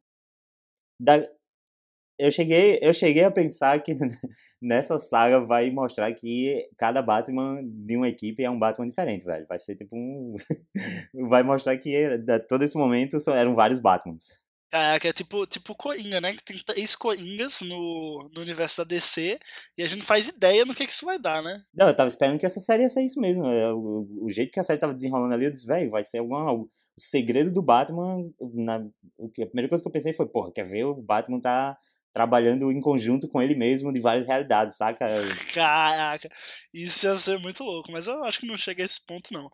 Da, 0.99 1.27
eu 2.19 2.31
cheguei, 2.31 2.79
eu 2.81 2.93
cheguei 2.93 3.23
a 3.23 3.31
pensar 3.31 3.81
que 3.81 3.95
nessa 4.61 4.97
saga 4.97 5.39
vai 5.39 5.69
mostrar 5.69 6.11
que 6.13 6.67
cada 6.77 7.01
Batman 7.01 7.61
de 7.63 7.95
uma 7.95 8.07
equipe 8.09 8.43
é 8.43 8.49
um 8.49 8.59
Batman 8.59 8.87
diferente, 8.87 9.25
velho. 9.25 9.45
Vai 9.47 9.59
ser 9.59 9.75
tipo 9.75 9.95
um. 9.95 10.35
vai 11.29 11.43
mostrar 11.43 11.77
que 11.77 11.91
todo 12.47 12.63
esse 12.63 12.77
momento 12.77 13.17
eram 13.29 13.55
vários 13.55 13.79
Batmans. 13.79 14.47
Caraca, 14.69 15.07
é 15.07 15.13
tipo, 15.13 15.47
tipo 15.47 15.73
Coringa, 15.75 16.19
né? 16.19 16.33
Que 16.33 16.43
tem 16.43 16.57
três 16.57 16.93
Coringas 16.93 17.61
no, 17.61 18.29
no 18.35 18.41
universo 18.41 18.79
da 18.79 18.83
DC 18.83 19.39
e 19.77 19.81
a 19.81 19.87
gente 19.87 19.99
não 19.99 20.05
faz 20.05 20.27
ideia 20.27 20.65
no 20.65 20.75
que, 20.75 20.85
que 20.85 20.91
isso 20.91 21.05
vai 21.05 21.17
dar, 21.17 21.41
né? 21.41 21.61
Não, 21.73 21.87
eu 21.87 21.95
tava 21.95 22.09
esperando 22.09 22.37
que 22.37 22.45
essa 22.45 22.59
série 22.59 22.83
ia 22.83 22.89
ser 22.89 23.01
isso 23.03 23.19
mesmo. 23.19 23.45
É, 23.45 23.71
o, 23.71 24.05
o 24.21 24.29
jeito 24.29 24.51
que 24.51 24.59
a 24.59 24.63
série 24.63 24.79
tava 24.79 24.93
desenrolando 24.93 25.33
ali, 25.33 25.45
eu 25.45 25.51
disse, 25.51 25.65
velho, 25.65 25.89
vai 25.89 26.03
ser 26.03 26.17
alguma, 26.17 26.51
o 26.51 26.67
segredo 26.97 27.51
do 27.51 27.61
Batman. 27.61 28.29
Na, 28.55 28.85
o 29.17 29.29
que, 29.29 29.43
a 29.43 29.47
primeira 29.47 29.69
coisa 29.69 29.81
que 29.81 29.87
eu 29.87 29.91
pensei 29.91 30.11
foi, 30.11 30.27
porra, 30.27 30.51
quer 30.51 30.65
ver? 30.65 30.83
O 30.83 31.01
Batman 31.01 31.39
tá 31.39 31.77
trabalhando 32.13 32.71
em 32.71 32.81
conjunto 32.81 33.27
com 33.27 33.41
ele 33.41 33.55
mesmo 33.55 33.91
de 33.93 33.99
várias 33.99 34.25
realidades, 34.25 34.75
saca? 34.75 35.05
Caraca, 35.53 36.29
isso 36.73 37.05
ia 37.05 37.15
ser 37.15 37.39
muito 37.39 37.63
louco, 37.63 37.91
mas 37.91 38.07
eu 38.07 38.23
acho 38.23 38.39
que 38.39 38.47
não 38.47 38.57
chega 38.57 38.83
a 38.83 38.85
esse 38.85 39.03
ponto, 39.05 39.33
não. 39.33 39.49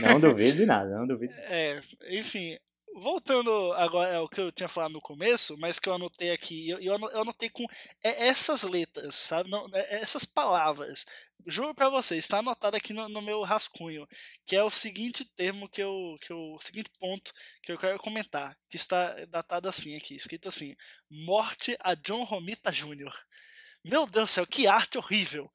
Não 0.00 0.20
duvido 0.20 0.58
de 0.58 0.66
nada, 0.66 0.96
não 0.96 1.06
duvido. 1.06 1.32
É, 1.34 1.80
enfim, 2.10 2.56
voltando 3.00 3.50
agora 3.74 4.16
ao 4.16 4.28
que 4.28 4.40
eu 4.40 4.52
tinha 4.52 4.68
falado 4.68 4.92
no 4.92 5.00
começo, 5.00 5.56
mas 5.58 5.78
que 5.78 5.88
eu 5.88 5.94
anotei 5.94 6.30
aqui, 6.30 6.70
eu, 6.70 6.80
eu 6.80 7.20
anotei 7.20 7.48
com 7.48 7.64
essas 8.02 8.62
letras, 8.64 9.14
sabe? 9.14 9.50
Não, 9.50 9.66
é, 9.72 10.00
essas 10.00 10.24
palavras. 10.24 11.04
Juro 11.46 11.74
para 11.74 11.88
vocês, 11.88 12.24
está 12.24 12.38
anotado 12.38 12.76
aqui 12.76 12.92
no, 12.92 13.08
no, 13.08 13.22
meu 13.22 13.42
rascunho, 13.42 14.06
que 14.44 14.56
é 14.56 14.62
o 14.62 14.70
seguinte 14.70 15.24
termo 15.24 15.68
que 15.68 15.82
eu, 15.82 16.16
que 16.20 16.32
eu, 16.32 16.38
o 16.54 16.60
seguinte 16.60 16.90
ponto 16.98 17.32
que 17.62 17.72
eu 17.72 17.78
quero 17.78 17.98
comentar, 17.98 18.56
que 18.68 18.76
está 18.76 19.24
datado 19.26 19.68
assim 19.68 19.96
aqui, 19.96 20.14
escrito 20.14 20.48
assim: 20.48 20.74
Morte 21.08 21.76
a 21.80 21.94
John 21.94 22.24
Romita 22.24 22.70
Jr. 22.70 23.12
Meu 23.84 24.06
Deus 24.06 24.30
do 24.30 24.32
céu, 24.32 24.46
que 24.46 24.66
arte 24.66 24.98
horrível. 24.98 25.50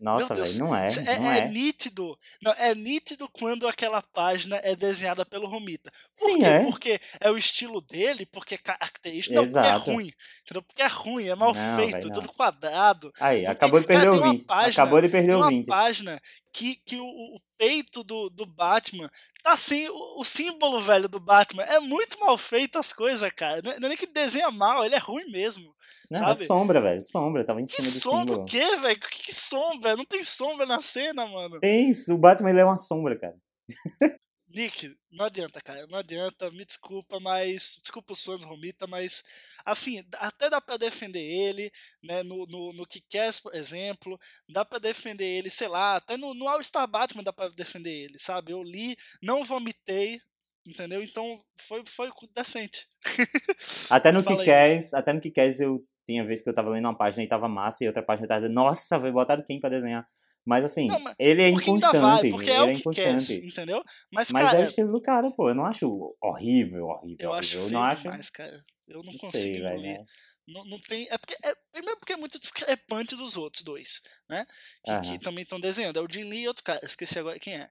Nossa, 0.00 0.34
velho, 0.34 0.58
não 0.58 0.76
é. 0.76 0.88
É, 0.88 1.18
não 1.20 1.30
é, 1.30 1.38
é, 1.38 1.48
nítido. 1.48 2.18
Não, 2.42 2.52
é 2.52 2.74
nítido 2.74 3.28
quando 3.32 3.66
aquela 3.68 4.02
página 4.02 4.60
é 4.62 4.74
desenhada 4.76 5.24
pelo 5.24 5.46
Romita. 5.46 5.90
Por 6.18 6.28
Sim, 6.30 6.38
quê? 6.40 6.44
é. 6.44 6.62
Porque 6.64 7.00
é 7.20 7.30
o 7.30 7.38
estilo 7.38 7.80
dele, 7.80 8.26
porque 8.26 8.56
é 8.56 8.58
característico. 8.58 9.36
Não, 9.36 9.44
porque 9.44 9.58
é 9.66 9.72
ruim. 9.76 10.12
Entendeu? 10.42 10.62
Porque 10.62 10.82
é 10.82 10.86
ruim, 10.86 11.28
é 11.28 11.34
mal 11.34 11.54
Não, 11.54 11.76
feito, 11.76 12.08
não. 12.08 12.14
tudo 12.14 12.28
quadrado. 12.32 13.12
Aí, 13.20 13.46
acabou 13.46 13.80
de 13.80 13.86
tem- 13.86 13.96
perder 13.96 14.10
cara, 14.10 14.16
o 14.16 14.20
tem 14.20 14.28
uma 14.28 14.32
20. 14.38 14.44
página- 14.46 14.70
Acabou 14.82 15.00
de 15.00 15.08
perder 15.08 15.26
Tem 15.28 15.34
o 15.36 15.38
uma 15.38 15.48
20. 15.48 15.66
página 15.66 16.20
que, 16.56 16.76
que 16.86 16.96
o, 16.98 17.04
o 17.04 17.38
peito 17.58 18.02
do, 18.02 18.30
do 18.30 18.46
Batman 18.46 19.10
tá 19.42 19.52
assim, 19.52 19.86
o, 19.90 20.20
o 20.20 20.24
símbolo, 20.24 20.80
velho, 20.80 21.06
do 21.06 21.20
Batman. 21.20 21.62
É 21.64 21.78
muito 21.80 22.18
mal 22.18 22.38
feito 22.38 22.78
as 22.78 22.94
coisas, 22.94 23.30
cara. 23.32 23.60
Não 23.62 23.72
é 23.72 23.78
não 23.78 23.86
é 23.86 23.88
nem 23.90 23.98
que 23.98 24.06
ele 24.06 24.12
desenha 24.12 24.50
mal, 24.50 24.82
ele 24.82 24.94
é 24.94 24.98
ruim 24.98 25.30
mesmo. 25.30 25.74
Não, 26.10 26.26
é 26.30 26.34
sabe? 26.34 26.46
sombra, 26.46 26.80
velho. 26.80 27.02
Sombra, 27.02 27.44
tava 27.44 27.60
em 27.60 27.66
Que 27.66 27.82
cima 27.82 27.90
do 27.90 28.00
sombra 28.00 28.36
símbolo. 28.36 28.42
o 28.42 28.44
quê, 28.46 28.76
velho? 28.76 29.00
Que, 29.00 29.08
que 29.24 29.34
sombra? 29.34 29.96
Não 29.96 30.04
tem 30.06 30.24
sombra 30.24 30.64
na 30.64 30.80
cena, 30.80 31.26
mano. 31.26 31.60
Tem 31.60 31.90
isso, 31.90 32.14
o 32.14 32.18
Batman 32.18 32.50
ele 32.50 32.60
é 32.60 32.64
uma 32.64 32.78
sombra, 32.78 33.18
cara. 33.18 33.36
Nick, 34.48 34.96
não 35.10 35.26
adianta, 35.26 35.60
cara. 35.60 35.86
Não 35.88 35.98
adianta, 35.98 36.50
me 36.50 36.64
desculpa, 36.64 37.18
mas. 37.20 37.78
Desculpa 37.80 38.12
os 38.12 38.22
fãs 38.22 38.42
Romita, 38.44 38.86
mas. 38.86 39.24
Assim, 39.64 40.04
até 40.14 40.48
dá 40.48 40.60
pra 40.60 40.76
defender 40.76 41.20
ele, 41.20 41.72
né? 42.02 42.22
No, 42.22 42.46
no, 42.46 42.72
no 42.72 42.86
Kick-Ass, 42.86 43.40
por 43.40 43.54
exemplo. 43.54 44.18
Dá 44.48 44.64
pra 44.64 44.78
defender 44.78 45.24
ele, 45.24 45.50
sei 45.50 45.68
lá. 45.68 45.96
Até 45.96 46.16
no, 46.16 46.32
no 46.34 46.48
All-Star 46.48 46.86
Batman 46.86 47.24
dá 47.24 47.32
pra 47.32 47.48
defender 47.48 47.90
ele, 47.90 48.18
sabe? 48.18 48.52
Eu 48.52 48.62
li, 48.62 48.96
não 49.20 49.44
vomitei, 49.44 50.20
entendeu? 50.64 51.02
Então 51.02 51.42
foi, 51.56 51.82
foi 51.86 52.10
decente. 52.34 52.88
Até 53.90 54.12
no. 54.12 54.24
Kikaz, 54.24 54.94
até 54.94 55.12
no 55.12 55.20
Kikaz 55.20 55.60
eu 55.60 55.84
tinha 56.06 56.24
vez 56.24 56.40
que 56.40 56.48
eu 56.48 56.54
tava 56.54 56.70
lendo 56.70 56.86
uma 56.86 56.96
página 56.96 57.24
e 57.24 57.28
tava 57.28 57.48
massa 57.48 57.82
e 57.82 57.86
outra 57.88 58.02
página 58.02 58.28
tava 58.28 58.40
dizendo, 58.40 58.54
nossa, 58.54 58.98
vai 58.98 59.10
botar 59.10 59.42
quem 59.42 59.60
pra 59.60 59.68
desenhar? 59.68 60.06
Mas 60.46 60.64
assim, 60.64 60.86
Não, 60.86 61.00
mas- 61.00 61.16
ele 61.18 61.42
é 61.42 61.48
inconstante. 61.48 61.98
vai, 61.98 62.30
porque 62.30 62.48
ele 62.50 62.56
é 62.56 62.62
o 62.62 62.68
é 62.70 62.74
que 62.76 62.82
quer, 62.94 63.10
inconstante. 63.10 63.46
entendeu? 63.46 63.82
Mas, 64.12 64.30
Mas 64.30 64.44
cara, 64.44 64.58
é 64.58 64.62
o 64.62 64.64
estilo 64.68 64.92
do 64.92 65.02
cara, 65.02 65.28
pô. 65.32 65.48
Eu 65.50 65.54
não 65.56 65.66
acho 65.66 66.16
horrível, 66.22 66.86
horrível. 66.86 67.16
eu 67.30 67.32
acho 67.34 67.56
horrível. 67.58 67.68
feio 67.68 67.68
eu 67.68 67.70
não 67.72 67.82
acho. 67.84 68.02
demais, 68.02 68.30
cara. 68.30 68.64
Eu 68.86 69.02
não, 69.02 69.12
Não 69.12 69.18
consigo 69.18 69.32
sei, 69.42 69.56
engolir. 69.56 69.98
né? 69.98 70.04
Não, 70.46 70.64
não 70.64 70.78
tem. 70.78 71.08
É 71.10 71.18
porque, 71.18 71.34
é, 71.42 71.52
primeiro 71.72 71.98
porque 71.98 72.12
é 72.12 72.16
muito 72.16 72.38
discrepante 72.38 73.16
dos 73.16 73.36
outros 73.36 73.64
dois, 73.64 74.00
né? 74.30 74.46
Que, 74.84 74.92
que 75.00 75.08
Aham. 75.08 75.18
também 75.18 75.42
estão 75.42 75.58
desenhando. 75.58 75.98
É 75.98 76.02
o 76.02 76.06
Jin 76.08 76.22
Lee 76.22 76.42
e 76.44 76.48
outro 76.48 76.62
cara, 76.62 76.78
esqueci 76.84 77.18
agora 77.18 77.36
quem 77.40 77.54
é. 77.54 77.68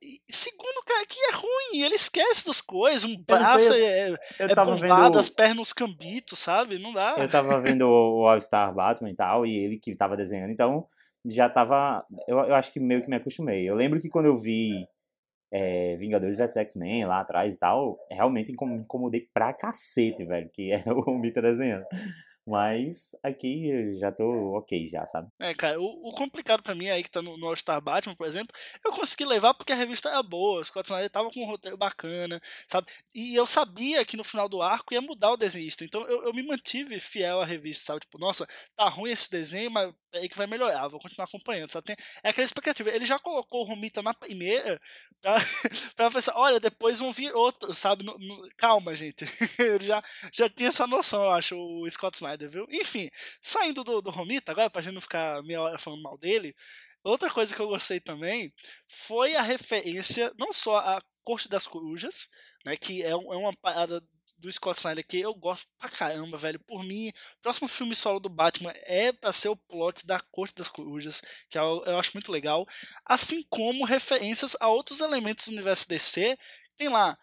E 0.00 0.20
segundo, 0.30 0.82
cara, 0.86 1.06
que 1.06 1.18
é 1.18 1.32
ruim, 1.34 1.82
ele 1.84 1.94
esquece 1.94 2.46
das 2.46 2.60
coisas, 2.60 3.04
um 3.04 3.16
braço 3.22 3.66
sei, 3.66 3.82
é, 3.84 4.08
Eu 4.38 4.46
é 4.46 4.54
tava 4.54 4.74
bombado, 4.74 5.04
vendo. 5.04 5.18
as 5.18 5.28
pernas 5.28 5.68
os 5.68 5.72
cambitos, 5.72 6.38
sabe? 6.38 6.78
Não 6.78 6.92
dá. 6.92 7.16
Eu 7.18 7.28
tava 7.28 7.60
vendo 7.60 7.82
o 7.88 8.26
All-Star 8.26 8.74
Batman 8.74 9.10
e 9.10 9.14
tal, 9.14 9.46
e 9.46 9.54
ele 9.56 9.78
que 9.78 9.94
tava 9.96 10.16
desenhando, 10.16 10.50
então 10.52 10.86
já 11.24 11.48
tava. 11.48 12.04
Eu, 12.26 12.38
eu 12.38 12.54
acho 12.54 12.72
que 12.72 12.80
meio 12.80 13.02
que 13.02 13.08
me 13.08 13.16
acostumei. 13.16 13.68
Eu 13.68 13.74
lembro 13.74 14.00
que 14.00 14.08
quando 14.08 14.26
eu 14.26 14.38
vi 14.38 14.86
é, 15.52 15.96
Vingadores 15.96 16.38
vs 16.38 16.56
X-Men 16.56 17.04
lá 17.04 17.20
atrás 17.20 17.54
e 17.54 17.58
tal, 17.58 17.98
realmente 18.10 18.52
me 18.52 18.76
incomodei 18.76 19.28
pra 19.32 19.52
cacete, 19.52 20.24
velho, 20.24 20.50
que 20.52 20.72
era 20.72 20.92
o 20.94 21.18
Mita 21.18 21.42
desenhando. 21.42 21.84
Mas 22.44 23.14
aqui 23.22 23.68
eu 23.68 23.92
já 23.94 24.10
tô 24.10 24.24
ok 24.56 24.88
já, 24.88 25.06
sabe? 25.06 25.28
É, 25.40 25.54
cara, 25.54 25.80
o, 25.80 26.08
o 26.08 26.12
complicado 26.12 26.60
pra 26.60 26.74
mim 26.74 26.88
aí 26.88 27.00
que 27.00 27.10
tá 27.10 27.22
no, 27.22 27.36
no 27.36 27.46
All-Star 27.46 27.80
Batman, 27.80 28.16
por 28.16 28.26
exemplo, 28.26 28.52
eu 28.84 28.90
consegui 28.90 29.24
levar 29.24 29.54
porque 29.54 29.72
a 29.72 29.76
revista 29.76 30.08
era 30.08 30.22
boa, 30.24 30.60
o 30.60 30.64
Scott 30.64 30.86
Snyder 30.86 31.08
tava 31.08 31.30
com 31.30 31.40
um 31.40 31.46
roteiro 31.46 31.76
bacana, 31.76 32.40
sabe? 32.66 32.88
E 33.14 33.36
eu 33.36 33.46
sabia 33.46 34.04
que 34.04 34.16
no 34.16 34.24
final 34.24 34.48
do 34.48 34.60
arco 34.60 34.92
ia 34.92 35.00
mudar 35.00 35.30
o 35.30 35.36
desenhista, 35.36 35.84
então 35.84 36.02
eu, 36.08 36.24
eu 36.24 36.34
me 36.34 36.42
mantive 36.42 36.98
fiel 36.98 37.40
à 37.40 37.44
revista, 37.44 37.84
sabe? 37.84 38.00
Tipo, 38.00 38.18
nossa, 38.18 38.44
tá 38.74 38.88
ruim 38.88 39.12
esse 39.12 39.30
desenho, 39.30 39.70
mas 39.70 39.94
aí 40.14 40.28
que 40.28 40.36
vai 40.36 40.46
melhorar, 40.46 40.88
vou 40.88 41.00
continuar 41.00 41.26
acompanhando, 41.26 41.70
sabe? 41.70 41.86
Tem, 41.86 41.96
é 42.22 42.30
aquela 42.30 42.44
expectativa. 42.44 42.90
Ele 42.90 43.06
já 43.06 43.18
colocou 43.18 43.62
o 43.62 43.64
Romita 43.64 44.02
na 44.02 44.14
primeira 44.14 44.80
pra, 45.20 45.36
pra 45.96 46.10
pensar, 46.10 46.32
olha, 46.36 46.60
depois 46.60 46.98
vão 46.98 47.12
vir 47.12 47.32
outros, 47.34 47.78
sabe? 47.78 48.04
No- 48.04 48.16
no- 48.18 48.48
calma, 48.56 48.94
gente. 48.94 49.24
Ele 49.58 49.86
já, 49.86 50.02
já 50.32 50.48
tinha 50.48 50.68
essa 50.68 50.86
noção, 50.86 51.22
eu 51.24 51.30
acho, 51.32 51.56
o 51.56 51.90
Scott 51.90 52.16
Snyder, 52.16 52.48
viu? 52.50 52.66
Enfim, 52.70 53.08
saindo 53.40 53.84
do, 53.84 54.00
do 54.02 54.10
Romita, 54.10 54.52
agora 54.52 54.70
pra 54.70 54.82
gente 54.82 54.94
não 54.94 55.00
ficar 55.00 55.42
meia 55.44 55.60
hora 55.62 55.78
falando 55.78 56.02
mal 56.02 56.18
dele, 56.18 56.54
outra 57.04 57.30
coisa 57.30 57.54
que 57.54 57.60
eu 57.60 57.68
gostei 57.68 58.00
também 58.00 58.52
foi 58.88 59.34
a 59.36 59.42
referência, 59.42 60.32
não 60.38 60.52
só 60.52 60.78
à 60.78 61.02
Corte 61.24 61.48
das 61.48 61.66
Corujas, 61.66 62.28
né, 62.64 62.76
que 62.76 63.02
é, 63.02 63.10
é 63.10 63.14
uma 63.16 63.52
parada 63.60 64.00
do 64.42 64.52
Scott 64.52 64.78
Snyder 64.78 65.06
que 65.06 65.20
eu 65.20 65.32
gosto 65.34 65.68
pra 65.78 65.88
caramba, 65.88 66.36
velho. 66.36 66.58
Por 66.60 66.82
mim, 66.82 67.08
o 67.08 67.40
próximo 67.40 67.68
filme 67.68 67.94
solo 67.94 68.18
do 68.18 68.28
Batman 68.28 68.72
é 68.84 69.12
pra 69.12 69.32
ser 69.32 69.48
o 69.48 69.56
plot 69.56 70.04
da 70.04 70.18
Corte 70.18 70.56
das 70.56 70.68
Corujas, 70.68 71.22
que 71.48 71.56
eu, 71.56 71.82
eu 71.86 71.98
acho 71.98 72.10
muito 72.14 72.32
legal. 72.32 72.66
Assim 73.06 73.44
como 73.48 73.84
referências 73.84 74.56
a 74.60 74.68
outros 74.68 75.00
elementos 75.00 75.46
do 75.46 75.52
universo 75.52 75.88
DC. 75.88 76.36
Tem 76.76 76.88
lá 76.88 77.16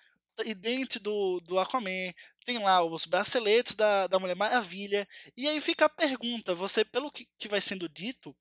idente 0.45 0.99
do, 0.99 1.41
do 1.41 1.59
Aquaman, 1.59 2.13
tem 2.45 2.57
lá 2.57 2.81
os 2.81 3.05
braceletes 3.05 3.75
da, 3.75 4.07
da 4.07 4.17
Mulher 4.17 4.35
Maravilha. 4.35 5.05
E 5.35 5.47
aí 5.47 5.59
fica 5.59 5.85
a 5.85 5.89
pergunta: 5.89 6.55
você, 6.55 6.85
pelo 6.85 7.11
que, 7.11 7.27
que 7.37 7.49
vai 7.49 7.59
sendo 7.59 7.89
dito 7.89 8.33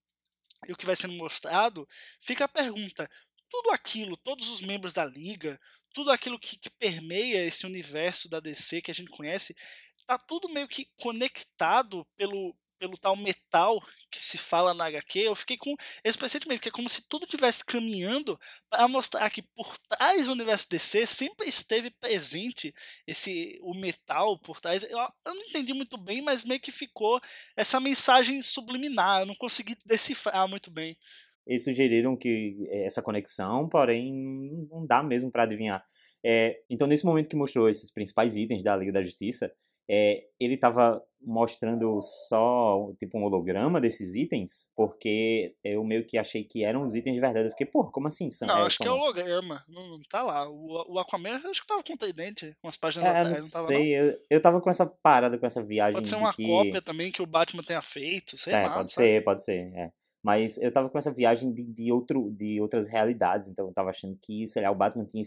e 0.68 0.72
o 0.72 0.76
que 0.76 0.86
vai 0.86 0.94
sendo 0.94 1.14
mostrado, 1.14 1.88
fica 2.20 2.44
a 2.44 2.48
pergunta: 2.48 3.10
tudo 3.50 3.70
aquilo, 3.72 4.16
todos 4.18 4.48
os 4.48 4.60
membros 4.60 4.94
da 4.94 5.04
Liga, 5.04 5.58
tudo 5.92 6.10
aquilo 6.10 6.38
que, 6.38 6.58
que 6.58 6.70
permeia 6.70 7.44
esse 7.44 7.66
universo 7.66 8.28
da 8.28 8.40
DC 8.40 8.82
que 8.82 8.90
a 8.90 8.94
gente 8.94 9.10
conhece, 9.10 9.54
tá 10.06 10.18
tudo 10.18 10.48
meio 10.48 10.66
que 10.66 10.88
conectado 10.96 12.06
pelo, 12.16 12.56
pelo 12.78 12.96
tal 12.96 13.16
metal 13.16 13.82
que 14.10 14.20
se 14.22 14.38
fala 14.38 14.72
na 14.72 14.86
HQ. 14.86 15.18
Eu 15.18 15.34
fiquei 15.34 15.56
com 15.56 15.74
esse 16.02 16.16
pressentimento, 16.16 16.62
que 16.62 16.68
é 16.68 16.72
como 16.72 16.88
se 16.88 17.06
tudo 17.08 17.24
estivesse 17.24 17.64
caminhando 17.64 18.38
para 18.70 18.88
mostrar 18.88 19.28
que 19.30 19.42
por 19.42 19.76
trás 19.78 20.26
do 20.26 20.32
universo 20.32 20.68
DC 20.70 21.06
sempre 21.06 21.48
esteve 21.48 21.90
presente 21.90 22.74
esse 23.06 23.58
o 23.62 23.74
metal 23.74 24.38
por 24.38 24.60
trás. 24.60 24.82
Eu, 24.84 24.98
eu 24.98 25.34
não 25.34 25.42
entendi 25.42 25.74
muito 25.74 25.98
bem, 25.98 26.22
mas 26.22 26.44
meio 26.44 26.60
que 26.60 26.72
ficou 26.72 27.20
essa 27.56 27.80
mensagem 27.80 28.40
subliminar. 28.42 29.20
Eu 29.20 29.26
não 29.26 29.34
consegui 29.34 29.76
decifrar 29.84 30.48
muito 30.48 30.70
bem. 30.70 30.96
Eles 31.48 31.64
sugeriram 31.64 32.14
que 32.16 32.66
eh, 32.70 32.84
essa 32.84 33.02
conexão, 33.02 33.68
porém 33.68 34.12
não 34.70 34.86
dá 34.86 35.02
mesmo 35.02 35.32
pra 35.32 35.44
adivinhar. 35.44 35.82
É, 36.24 36.60
então, 36.68 36.86
nesse 36.86 37.04
momento 37.06 37.28
que 37.28 37.36
mostrou 37.36 37.68
esses 37.68 37.90
principais 37.90 38.36
itens 38.36 38.62
da 38.62 38.76
Liga 38.76 38.92
da 38.92 39.00
Justiça, 39.02 39.50
é, 39.90 40.24
ele 40.38 40.58
tava 40.58 41.02
mostrando 41.22 41.98
só 42.02 42.92
tipo 42.98 43.18
um 43.18 43.24
holograma 43.24 43.80
desses 43.80 44.14
itens, 44.14 44.70
porque 44.76 45.54
eu 45.64 45.82
meio 45.82 46.06
que 46.06 46.18
achei 46.18 46.44
que 46.44 46.62
eram 46.62 46.82
os 46.82 46.94
itens 46.94 47.14
de 47.14 47.20
verdade. 47.20 47.46
Eu 47.46 47.50
fiquei, 47.52 47.66
pô, 47.66 47.90
como 47.90 48.06
assim? 48.08 48.30
São, 48.30 48.46
Não, 48.46 48.58
é, 48.58 48.66
acho 48.66 48.76
que 48.78 48.84
é 48.84 48.86
são- 48.86 48.96
holograma. 48.98 49.64
Não, 49.66 49.88
não 49.88 49.98
tá 50.10 50.22
lá. 50.22 50.48
O, 50.48 50.92
o 50.94 50.98
Aquaman 50.98 51.40
acho 51.48 51.62
que 51.62 51.66
tava 51.66 51.82
com 51.82 51.94
o 51.94 51.96
tridente 51.96 52.54
umas 52.62 52.76
páginas 52.76 53.08
É, 53.08 53.12
não 53.14 53.20
atrás, 53.20 53.42
não 53.44 53.50
tava 53.50 53.72
não? 53.72 53.80
sei, 53.80 53.94
eu, 53.98 54.18
eu 54.30 54.42
tava 54.42 54.60
com 54.60 54.68
essa 54.70 54.86
parada, 54.86 55.38
com 55.38 55.46
essa 55.46 55.62
viagem 55.64 55.94
Pode 55.94 56.08
ser 56.08 56.16
uma 56.16 56.34
que... 56.34 56.46
cópia 56.46 56.82
também 56.82 57.10
que 57.10 57.22
o 57.22 57.26
Batman 57.26 57.62
tenha 57.62 57.80
feito, 57.82 58.36
sei 58.36 58.52
É, 58.54 58.64
lá. 58.64 58.74
pode 58.74 58.92
sabe? 58.92 59.06
ser, 59.08 59.24
pode 59.24 59.42
ser, 59.44 59.72
é. 59.74 59.90
Mas 60.28 60.58
eu 60.58 60.70
tava 60.70 60.90
com 60.90 60.98
essa 60.98 61.10
viagem 61.10 61.50
de, 61.50 61.64
de, 61.64 61.90
outro, 61.90 62.30
de 62.32 62.60
outras 62.60 62.86
realidades, 62.86 63.48
então 63.48 63.66
eu 63.66 63.72
tava 63.72 63.88
achando 63.88 64.14
que, 64.20 64.46
sei 64.46 64.60
lá, 64.60 64.70
o 64.70 64.74
Batman 64.74 65.06
tinha 65.06 65.22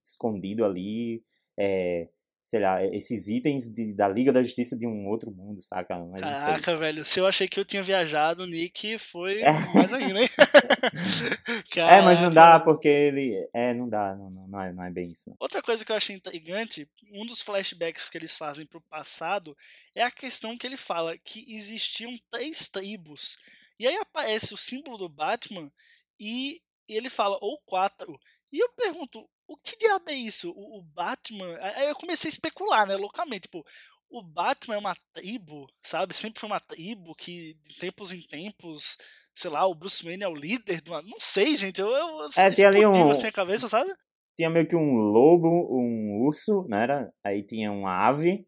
escondido 0.00 0.64
ali, 0.64 1.24
é, 1.58 2.06
sei 2.40 2.60
lá, 2.60 2.80
esses 2.84 3.26
itens 3.26 3.66
de, 3.66 3.92
da 3.92 4.06
Liga 4.06 4.32
da 4.32 4.44
Justiça 4.44 4.78
de 4.78 4.86
um 4.86 5.08
outro 5.08 5.32
mundo, 5.32 5.60
saca? 5.60 5.98
Mas 5.98 6.20
Caraca, 6.20 6.76
velho, 6.76 7.04
se 7.04 7.18
eu 7.18 7.26
achei 7.26 7.48
que 7.48 7.58
eu 7.58 7.64
tinha 7.64 7.82
viajado, 7.82 8.46
Nick 8.46 8.96
foi 8.96 9.42
é. 9.42 9.50
mais 9.74 9.92
ainda, 9.92 10.22
hein? 10.22 10.28
é, 11.76 12.00
mas 12.02 12.20
não 12.20 12.30
dá, 12.30 12.60
porque 12.60 12.86
ele. 12.86 13.34
É, 13.52 13.74
não 13.74 13.88
dá, 13.88 14.14
não, 14.14 14.30
não, 14.30 14.46
não, 14.46 14.62
é, 14.62 14.72
não 14.72 14.84
é 14.84 14.90
bem 14.92 15.10
isso. 15.10 15.30
Não. 15.30 15.36
Outra 15.40 15.60
coisa 15.60 15.84
que 15.84 15.90
eu 15.90 15.96
achei 15.96 16.14
intrigante, 16.14 16.88
um 17.12 17.26
dos 17.26 17.40
flashbacks 17.40 18.08
que 18.08 18.16
eles 18.16 18.36
fazem 18.36 18.64
pro 18.64 18.80
passado 18.82 19.56
é 19.96 20.04
a 20.04 20.12
questão 20.12 20.56
que 20.56 20.64
ele 20.64 20.76
fala 20.76 21.18
que 21.18 21.44
existiam 21.48 22.14
três 22.30 22.68
tribos. 22.68 23.36
E 23.78 23.86
aí 23.86 23.96
aparece 23.96 24.54
o 24.54 24.58
símbolo 24.58 24.98
do 24.98 25.08
Batman 25.08 25.70
e 26.18 26.60
ele 26.88 27.10
fala, 27.10 27.36
ou 27.40 27.60
quatro. 27.66 28.18
E 28.52 28.58
eu 28.58 28.68
pergunto, 28.70 29.28
o 29.46 29.56
que 29.56 29.76
diabo 29.76 30.10
é 30.10 30.14
isso? 30.14 30.50
O, 30.50 30.78
o, 30.78 30.82
Batman. 30.82 31.58
Aí 31.60 31.88
eu 31.88 31.96
comecei 31.96 32.28
a 32.28 32.32
especular, 32.32 32.86
né, 32.86 32.94
loucamente. 32.96 33.42
Tipo, 33.42 33.64
o 34.08 34.22
Batman 34.22 34.76
é 34.76 34.78
uma 34.78 34.96
tribo, 35.12 35.66
sabe? 35.82 36.14
Sempre 36.14 36.40
foi 36.40 36.48
uma 36.48 36.60
tribo 36.60 37.14
que, 37.14 37.54
de 37.64 37.78
tempos 37.78 38.12
em 38.12 38.22
tempos, 38.22 38.96
sei 39.34 39.50
lá, 39.50 39.66
o 39.66 39.74
Bruce 39.74 40.04
Wayne 40.04 40.22
é 40.22 40.28
o 40.28 40.34
líder 40.34 40.80
de 40.80 40.90
uma. 40.90 41.02
Não 41.02 41.18
sei, 41.18 41.56
gente. 41.56 41.80
Eu, 41.80 41.88
eu 41.88 42.28
é, 42.36 42.50
tinha 42.50 42.68
ali 42.68 42.86
um. 42.86 43.10
Assim 43.10 43.26
a 43.26 43.32
cabeça, 43.32 43.68
sabe? 43.68 43.92
Tinha 44.36 44.50
meio 44.50 44.68
que 44.68 44.76
um 44.76 44.94
lobo, 44.94 45.48
um 45.48 46.22
urso, 46.24 46.64
né? 46.68 46.82
Era? 46.82 47.14
Aí 47.24 47.42
tinha 47.42 47.70
uma 47.70 48.06
ave, 48.06 48.46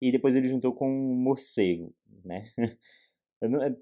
e 0.00 0.10
depois 0.10 0.34
ele 0.34 0.48
juntou 0.48 0.74
com 0.74 0.88
um 0.88 1.14
morcego, 1.14 1.94
né? 2.24 2.44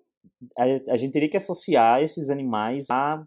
a, 0.56 0.92
a 0.92 0.96
gente 0.96 1.12
teria 1.12 1.28
que 1.28 1.36
associar 1.36 2.02
esses 2.02 2.30
animais 2.30 2.90
a 2.90 3.22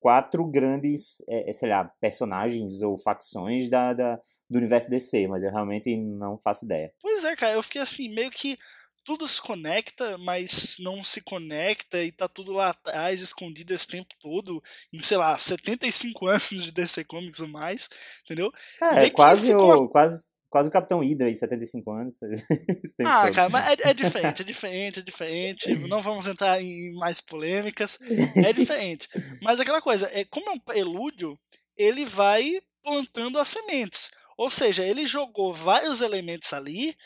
quatro 0.00 0.44
grandes, 0.44 1.22
é, 1.28 1.52
sei 1.52 1.68
lá, 1.68 1.84
personagens 2.00 2.82
ou 2.82 2.96
facções 2.96 3.68
da, 3.68 3.92
da, 3.92 4.16
do 4.48 4.58
universo 4.58 4.88
DC, 4.88 5.26
mas 5.28 5.42
eu 5.42 5.50
realmente 5.50 5.96
não 5.96 6.38
faço 6.38 6.64
ideia. 6.64 6.92
Pois 7.00 7.24
é, 7.24 7.34
cara, 7.36 7.54
eu 7.54 7.62
fiquei 7.62 7.82
assim, 7.82 8.14
meio 8.14 8.30
que 8.30 8.56
tudo 9.04 9.26
se 9.26 9.40
conecta, 9.40 10.18
mas 10.18 10.76
não 10.80 11.02
se 11.02 11.22
conecta 11.22 12.02
e 12.02 12.12
tá 12.12 12.28
tudo 12.28 12.52
lá 12.52 12.70
atrás, 12.70 13.22
escondido 13.22 13.72
esse 13.72 13.88
tempo 13.88 14.14
todo, 14.20 14.62
em, 14.92 15.00
sei 15.00 15.16
lá, 15.16 15.36
75 15.36 16.26
anos 16.28 16.48
de 16.48 16.72
DC 16.72 17.04
Comics 17.04 17.40
ou 17.40 17.48
mais, 17.48 17.88
entendeu? 18.22 18.52
É, 18.82 19.08
quase, 19.10 19.54
o, 19.54 19.64
uma... 19.64 19.88
quase, 19.88 20.26
Quase 20.50 20.68
o 20.68 20.72
Capitão 20.72 21.00
Hydra 21.00 21.28
aí, 21.28 21.34
75 21.34 21.90
anos. 21.90 22.18
ah, 23.04 23.26
todo. 23.26 23.34
cara, 23.34 23.48
mas 23.50 23.66
é, 23.66 23.90
é, 23.90 23.94
diferente, 23.94 24.40
é 24.42 24.44
diferente, 24.44 25.00
é 25.00 25.02
diferente. 25.02 25.74
Não 25.88 26.00
vamos 26.00 26.26
entrar 26.26 26.60
em 26.60 26.92
mais 26.94 27.20
polêmicas. 27.20 27.98
É 28.34 28.52
diferente. 28.52 29.08
Mas 29.42 29.60
aquela 29.60 29.82
coisa, 29.82 30.10
é, 30.12 30.24
como 30.24 30.48
é 30.48 30.52
um 30.52 30.58
prelúdio, 30.58 31.38
ele 31.76 32.04
vai 32.04 32.60
plantando 32.82 33.38
as 33.38 33.48
sementes. 33.48 34.10
Ou 34.38 34.50
seja, 34.50 34.84
ele 34.84 35.06
jogou 35.06 35.52
vários 35.52 36.00
elementos 36.00 36.52
ali 36.52 36.96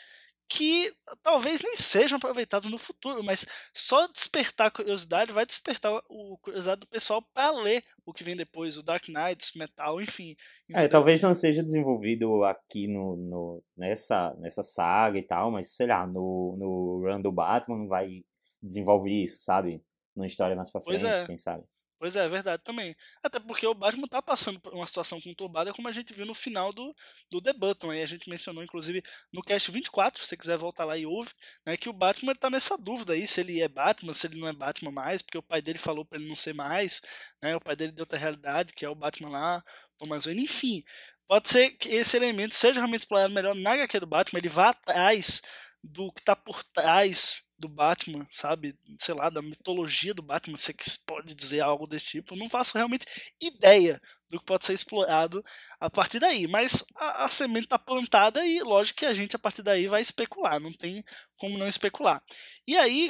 que 0.47 0.93
talvez 1.21 1.61
nem 1.61 1.75
sejam 1.75 2.17
aproveitados 2.17 2.69
no 2.69 2.77
futuro, 2.77 3.23
mas 3.23 3.45
só 3.73 4.07
despertar 4.07 4.67
a 4.67 4.71
curiosidade 4.71 5.31
vai 5.31 5.45
despertar 5.45 5.91
o 6.09 6.37
curiosidade 6.37 6.81
do 6.81 6.87
pessoal 6.87 7.21
para 7.33 7.51
ler 7.51 7.83
o 8.05 8.13
que 8.13 8.23
vem 8.23 8.35
depois, 8.35 8.77
o 8.77 8.83
Dark 8.83 9.07
Knights, 9.07 9.53
Metal, 9.55 10.01
enfim. 10.01 10.35
É, 10.71 10.87
talvez 10.87 11.21
não 11.21 11.33
seja 11.33 11.63
desenvolvido 11.63 12.43
aqui 12.43 12.87
no, 12.87 13.15
no, 13.15 13.63
nessa, 13.75 14.33
nessa 14.39 14.61
saga 14.61 15.17
e 15.17 15.23
tal, 15.23 15.51
mas 15.51 15.75
sei 15.75 15.87
lá, 15.87 16.05
no, 16.05 16.55
no 16.57 17.01
Run 17.03 17.21
do 17.21 17.31
Batman 17.31 17.87
vai 17.87 18.23
desenvolver 18.61 19.23
isso, 19.23 19.39
sabe? 19.43 19.83
Numa 20.15 20.27
história 20.27 20.55
mais 20.55 20.69
pra 20.69 20.81
frente, 20.81 21.05
é. 21.05 21.25
quem 21.25 21.37
sabe. 21.37 21.63
Pois 22.03 22.17
é, 22.17 22.25
é 22.25 22.27
verdade 22.27 22.61
também. 22.61 22.93
Até 23.23 23.39
porque 23.39 23.65
o 23.65 23.73
Batman 23.73 24.07
tá 24.09 24.21
passando 24.21 24.59
por 24.59 24.73
uma 24.73 24.85
situação 24.85 25.21
conturbada, 25.21 25.71
como 25.71 25.87
a 25.87 25.91
gente 25.93 26.13
viu 26.13 26.25
no 26.25 26.33
final 26.33 26.73
do, 26.73 26.93
do 27.31 27.41
The 27.41 27.53
Button. 27.53 27.91
Aí 27.91 28.01
a 28.01 28.05
gente 28.05 28.29
mencionou, 28.29 28.61
inclusive, 28.61 29.01
no 29.31 29.41
cast 29.41 29.71
24, 29.71 30.19
se 30.19 30.27
você 30.27 30.35
quiser 30.35 30.57
voltar 30.57 30.83
lá 30.83 30.97
e 30.97 31.05
ouve, 31.05 31.29
né, 31.65 31.77
que 31.77 31.87
o 31.87 31.93
Batman 31.93 32.35
tá 32.35 32.49
nessa 32.49 32.77
dúvida 32.77 33.13
aí, 33.13 33.25
se 33.25 33.39
ele 33.39 33.61
é 33.61 33.69
Batman, 33.69 34.13
se 34.13 34.27
ele 34.27 34.37
não 34.37 34.49
é 34.49 34.51
Batman 34.51 34.91
mais, 34.91 35.21
porque 35.21 35.37
o 35.37 35.41
pai 35.41 35.61
dele 35.61 35.79
falou 35.79 36.03
para 36.03 36.19
ele 36.19 36.27
não 36.27 36.35
ser 36.35 36.53
mais, 36.53 37.01
né, 37.41 37.55
o 37.55 37.61
pai 37.61 37.73
dele 37.73 37.93
deu 37.93 38.01
outra 38.01 38.19
realidade, 38.19 38.73
que 38.73 38.83
é 38.83 38.89
o 38.89 38.95
Batman 38.95 39.29
lá, 39.29 39.63
Thomas 39.97 40.25
Wayne, 40.25 40.43
enfim. 40.43 40.83
Pode 41.25 41.49
ser 41.49 41.69
que 41.69 41.87
esse 41.87 42.17
elemento 42.17 42.53
seja 42.53 42.81
realmente 42.81 43.03
explorado 43.03 43.33
melhor 43.33 43.55
na 43.55 43.75
HQ 43.75 44.01
do 44.01 44.07
Batman, 44.07 44.39
ele 44.39 44.49
vá 44.49 44.71
atrás 44.71 45.41
do 45.81 46.11
que 46.11 46.21
tá 46.21 46.35
por 46.35 46.61
trás 46.65 47.45
do 47.63 47.69
Batman, 47.69 48.27
sabe? 48.29 48.77
Sei 48.99 49.15
lá, 49.15 49.29
da 49.29 49.41
mitologia 49.41 50.13
do 50.13 50.21
Batman, 50.21 50.57
se 50.57 50.73
você 50.77 50.99
pode 51.05 51.33
dizer 51.33 51.61
algo 51.61 51.87
desse 51.87 52.07
tipo. 52.07 52.33
Eu 52.33 52.37
não 52.37 52.49
faço 52.49 52.77
realmente 52.77 53.05
ideia 53.41 54.01
do 54.29 54.37
que 54.37 54.45
pode 54.45 54.65
ser 54.65 54.73
explorado 54.73 55.43
a 55.79 55.89
partir 55.89 56.19
daí. 56.19 56.45
Mas 56.45 56.83
a, 56.95 57.23
a 57.23 57.27
semente 57.29 57.65
está 57.65 57.79
plantada 57.79 58.45
e, 58.45 58.61
lógico, 58.61 58.99
que 58.99 59.05
a 59.05 59.13
gente 59.13 59.35
a 59.35 59.39
partir 59.39 59.63
daí 59.63 59.87
vai 59.87 60.01
especular. 60.01 60.59
Não 60.59 60.73
tem 60.73 61.03
como 61.37 61.57
não 61.57 61.67
especular. 61.67 62.21
E 62.67 62.75
aí, 62.75 63.09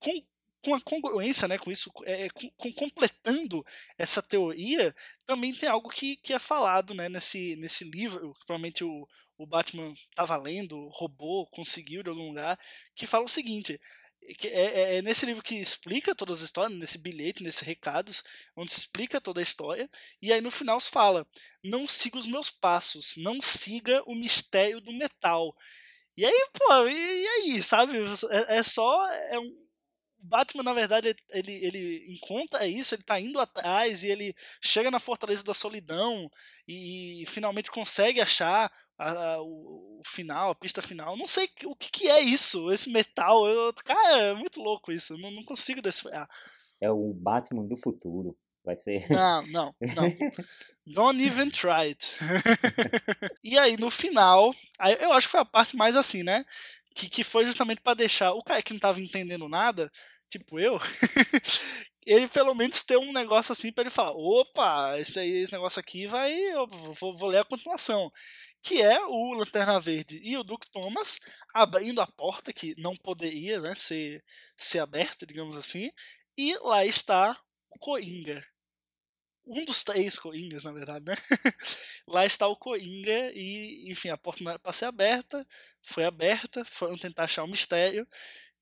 com, 0.00 0.12
com 0.64 0.74
a 0.74 0.80
congruência 0.80 1.46
né, 1.46 1.56
com 1.56 1.70
isso, 1.70 1.88
é, 2.04 2.28
com, 2.30 2.50
com, 2.56 2.72
completando 2.72 3.64
essa 3.96 4.20
teoria, 4.20 4.92
também 5.24 5.54
tem 5.54 5.68
algo 5.68 5.88
que, 5.88 6.16
que 6.16 6.32
é 6.32 6.38
falado 6.40 6.94
né, 6.94 7.08
nesse, 7.08 7.54
nesse 7.56 7.84
livro, 7.84 8.34
que 8.34 8.44
provavelmente 8.44 8.82
o, 8.82 9.06
o 9.42 9.46
Batman 9.46 9.90
estava 9.92 10.36
lendo, 10.36 10.88
roubou, 10.88 11.46
conseguiu 11.48 12.02
de 12.02 12.08
algum 12.10 12.28
lugar, 12.28 12.58
que 12.94 13.06
fala 13.06 13.24
o 13.24 13.28
seguinte: 13.28 13.80
é, 14.44 14.46
é, 14.46 14.96
é, 14.96 15.02
nesse 15.02 15.26
livro 15.26 15.42
que 15.42 15.56
explica 15.56 16.14
todas 16.14 16.38
as 16.38 16.44
histórias, 16.44 16.78
nesse 16.78 16.98
bilhete, 16.98 17.42
nesses 17.42 17.60
recados, 17.60 18.22
onde 18.56 18.72
se 18.72 18.80
explica 18.80 19.20
toda 19.20 19.40
a 19.40 19.42
história, 19.42 19.90
e 20.20 20.32
aí 20.32 20.40
no 20.40 20.50
final 20.50 20.78
se 20.80 20.90
fala: 20.90 21.26
não 21.62 21.88
siga 21.88 22.18
os 22.18 22.26
meus 22.26 22.50
passos, 22.50 23.14
não 23.16 23.42
siga 23.42 24.02
o 24.06 24.14
mistério 24.14 24.80
do 24.80 24.92
metal. 24.92 25.54
E 26.16 26.24
aí, 26.24 26.46
pô, 26.52 26.88
e, 26.88 26.92
e 26.92 27.28
aí, 27.28 27.62
sabe? 27.62 27.96
É, 28.30 28.58
é 28.58 28.62
só. 28.62 29.08
É 29.30 29.38
um, 29.38 29.61
Batman, 30.22 30.62
na 30.62 30.72
verdade, 30.72 31.14
ele, 31.30 31.52
ele 31.52 32.06
encontra 32.08 32.66
isso, 32.66 32.94
ele 32.94 33.02
tá 33.02 33.18
indo 33.18 33.40
atrás 33.40 34.02
e 34.02 34.08
ele 34.08 34.34
chega 34.60 34.90
na 34.90 35.00
Fortaleza 35.00 35.42
da 35.42 35.52
Solidão 35.52 36.30
e 36.66 37.24
finalmente 37.26 37.70
consegue 37.70 38.20
achar 38.20 38.70
a, 38.96 39.10
a, 39.10 39.42
o, 39.42 40.00
o, 40.00 40.02
final, 40.06 40.50
a 40.50 40.54
pista 40.54 40.80
final. 40.80 41.16
Não 41.16 41.26
sei 41.26 41.48
o 41.64 41.74
que, 41.74 41.90
que 41.90 42.08
é 42.08 42.20
isso, 42.20 42.70
esse 42.70 42.90
metal. 42.90 43.46
Eu, 43.46 43.72
cara, 43.84 44.18
é 44.18 44.34
muito 44.34 44.60
louco 44.60 44.92
isso, 44.92 45.14
eu 45.14 45.18
não, 45.18 45.30
não 45.30 45.42
consigo 45.44 45.82
decifrar. 45.82 46.28
É 46.80 46.90
o 46.90 47.12
Batman 47.12 47.66
do 47.66 47.76
futuro. 47.76 48.36
Vai 48.64 48.76
ser. 48.76 49.04
Não, 49.10 49.44
não, 49.48 49.74
não. 49.80 50.32
Don't 50.86 51.20
even 51.20 51.50
try 51.50 51.88
it. 51.88 52.16
e 53.42 53.58
aí, 53.58 53.76
no 53.76 53.90
final, 53.90 54.54
eu 55.00 55.12
acho 55.12 55.26
que 55.26 55.32
foi 55.32 55.40
a 55.40 55.44
parte 55.44 55.76
mais 55.76 55.96
assim, 55.96 56.22
né? 56.22 56.44
Que, 56.94 57.08
que 57.08 57.24
foi 57.24 57.44
justamente 57.44 57.80
para 57.80 57.94
deixar 57.94 58.32
o 58.34 58.42
cara 58.42 58.62
que 58.62 58.72
não 58.72 58.78
tava 58.78 59.00
entendendo 59.00 59.48
nada 59.48 59.90
tipo 60.32 60.58
eu, 60.58 60.78
ele 62.06 62.26
pelo 62.28 62.54
menos 62.54 62.82
ter 62.82 62.96
um 62.96 63.12
negócio 63.12 63.52
assim 63.52 63.70
para 63.70 63.82
ele 63.82 63.90
falar: 63.90 64.12
opa, 64.12 64.98
esse, 64.98 65.18
aí, 65.18 65.30
esse 65.42 65.52
negócio 65.52 65.78
aqui 65.78 66.06
vai. 66.06 66.32
Eu 66.32 66.66
vou, 66.66 67.14
vou 67.14 67.28
ler 67.28 67.38
a 67.38 67.44
continuação. 67.44 68.10
Que 68.62 68.80
é 68.80 69.04
o 69.04 69.32
Lanterna 69.34 69.80
Verde 69.80 70.20
e 70.22 70.36
o 70.36 70.44
Duke 70.44 70.70
Thomas 70.70 71.18
abrindo 71.52 72.00
a 72.00 72.06
porta, 72.06 72.52
que 72.52 72.80
não 72.80 72.94
poderia 72.94 73.60
né, 73.60 73.74
ser, 73.74 74.24
ser 74.56 74.78
aberta, 74.78 75.26
digamos 75.26 75.56
assim, 75.56 75.90
e 76.38 76.56
lá 76.58 76.84
está 76.86 77.36
o 77.70 77.78
Coringa. 77.80 78.44
Um 79.44 79.64
dos 79.64 79.82
três 79.82 80.16
Coringas, 80.16 80.62
na 80.62 80.72
verdade, 80.72 81.04
né? 81.04 81.16
lá 82.06 82.24
está 82.24 82.46
o 82.46 82.56
Coringa 82.56 83.32
e, 83.34 83.90
enfim, 83.90 84.10
a 84.10 84.16
porta 84.16 84.44
não 84.44 84.52
era 84.52 84.60
para 84.60 84.72
ser 84.72 84.84
aberta, 84.84 85.44
foi 85.82 86.04
aberta, 86.04 86.64
foram 86.64 86.96
tentar 86.96 87.24
achar 87.24 87.42
o 87.42 87.46
um 87.46 87.50
mistério 87.50 88.06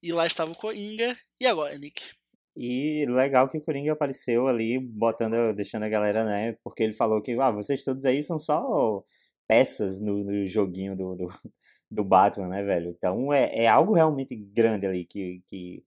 e 0.02 0.12
lá 0.12 0.26
estava 0.26 0.50
o 0.50 0.56
Coringa. 0.56 1.16
E 1.40 1.46
agora, 1.46 1.76
Nick? 1.78 2.10
E 2.56 3.06
legal 3.06 3.48
que 3.48 3.58
o 3.58 3.62
Coringa 3.62 3.92
apareceu 3.92 4.46
ali, 4.46 4.78
botando, 4.78 5.54
deixando 5.54 5.84
a 5.84 5.88
galera, 5.88 6.24
né? 6.24 6.56
Porque 6.64 6.82
ele 6.82 6.92
falou 6.92 7.22
que, 7.22 7.32
ah, 7.40 7.50
vocês 7.50 7.82
todos 7.82 8.04
aí 8.04 8.22
são 8.22 8.38
só 8.38 9.02
peças 9.46 10.00
no, 10.00 10.24
no 10.24 10.46
joguinho 10.46 10.96
do, 10.96 11.14
do, 11.16 11.28
do, 11.90 12.04
Batman, 12.04 12.48
né, 12.48 12.62
velho? 12.62 12.90
Então 12.96 13.32
é, 13.32 13.64
é 13.64 13.68
algo 13.68 13.94
realmente 13.94 14.36
grande 14.36 14.86
ali 14.86 15.04
que, 15.04 15.42
que, 15.48 15.84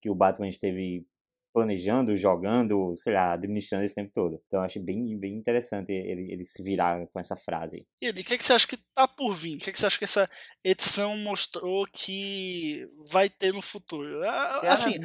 que 0.00 0.10
o 0.10 0.14
Batman 0.14 0.48
esteve 0.48 1.06
planejando, 1.52 2.16
jogando, 2.16 2.94
sei 2.94 3.14
lá, 3.14 3.32
administrando 3.32 3.84
esse 3.84 3.94
tempo 3.94 4.10
todo. 4.12 4.40
Então 4.46 4.60
eu 4.60 4.64
acho 4.64 4.80
bem, 4.80 5.18
bem 5.18 5.36
interessante 5.36 5.92
ele, 5.92 6.32
ele 6.32 6.44
se 6.44 6.62
virar 6.62 7.06
com 7.08 7.18
essa 7.18 7.36
frase. 7.36 7.86
E 8.00 8.10
o 8.10 8.14
que, 8.14 8.34
é 8.34 8.38
que 8.38 8.44
você 8.44 8.52
acha 8.52 8.66
que 8.66 8.76
tá 8.94 9.08
por 9.08 9.34
vir? 9.34 9.56
O 9.56 9.60
que, 9.60 9.70
é 9.70 9.72
que 9.72 9.78
você 9.78 9.86
acha 9.86 9.98
que 9.98 10.04
essa 10.04 10.28
edição 10.64 11.16
mostrou 11.16 11.84
que 11.92 12.86
vai 13.10 13.28
ter 13.28 13.52
no 13.52 13.62
futuro? 13.62 14.22
Ah, 14.24 14.58
Cara, 14.60 14.74
assim, 14.74 14.98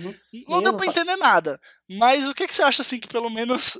não 0.47 0.61
deu 0.61 0.77
pra 0.77 0.85
entender 0.85 1.15
nada. 1.15 1.59
Mas 1.89 2.27
o 2.27 2.33
que, 2.33 2.43
é 2.43 2.47
que 2.47 2.53
você 2.53 2.63
acha 2.63 2.81
assim 2.81 2.99
que 2.99 3.07
pelo 3.07 3.29
menos 3.29 3.79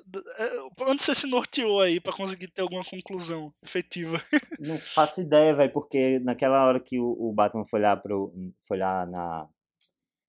onde 0.82 1.04
você 1.04 1.16
se 1.16 1.28
norteou 1.28 1.82
aí 1.82 2.00
para 2.00 2.14
conseguir 2.14 2.48
ter 2.48 2.62
alguma 2.62 2.84
conclusão 2.84 3.52
efetiva? 3.64 4.22
Não 4.60 4.78
faço 4.78 5.22
ideia, 5.22 5.56
velho, 5.56 5.74
porque 5.74 6.20
naquela 6.20 6.66
hora 6.66 6.80
que 6.80 7.00
o, 7.00 7.16
o 7.20 7.34
Batman 7.34 7.66
foi 7.66 7.80
lá 7.80 7.98
pro 7.98 8.32
foi 8.68 8.78
lá 8.78 9.06
na 9.08 9.48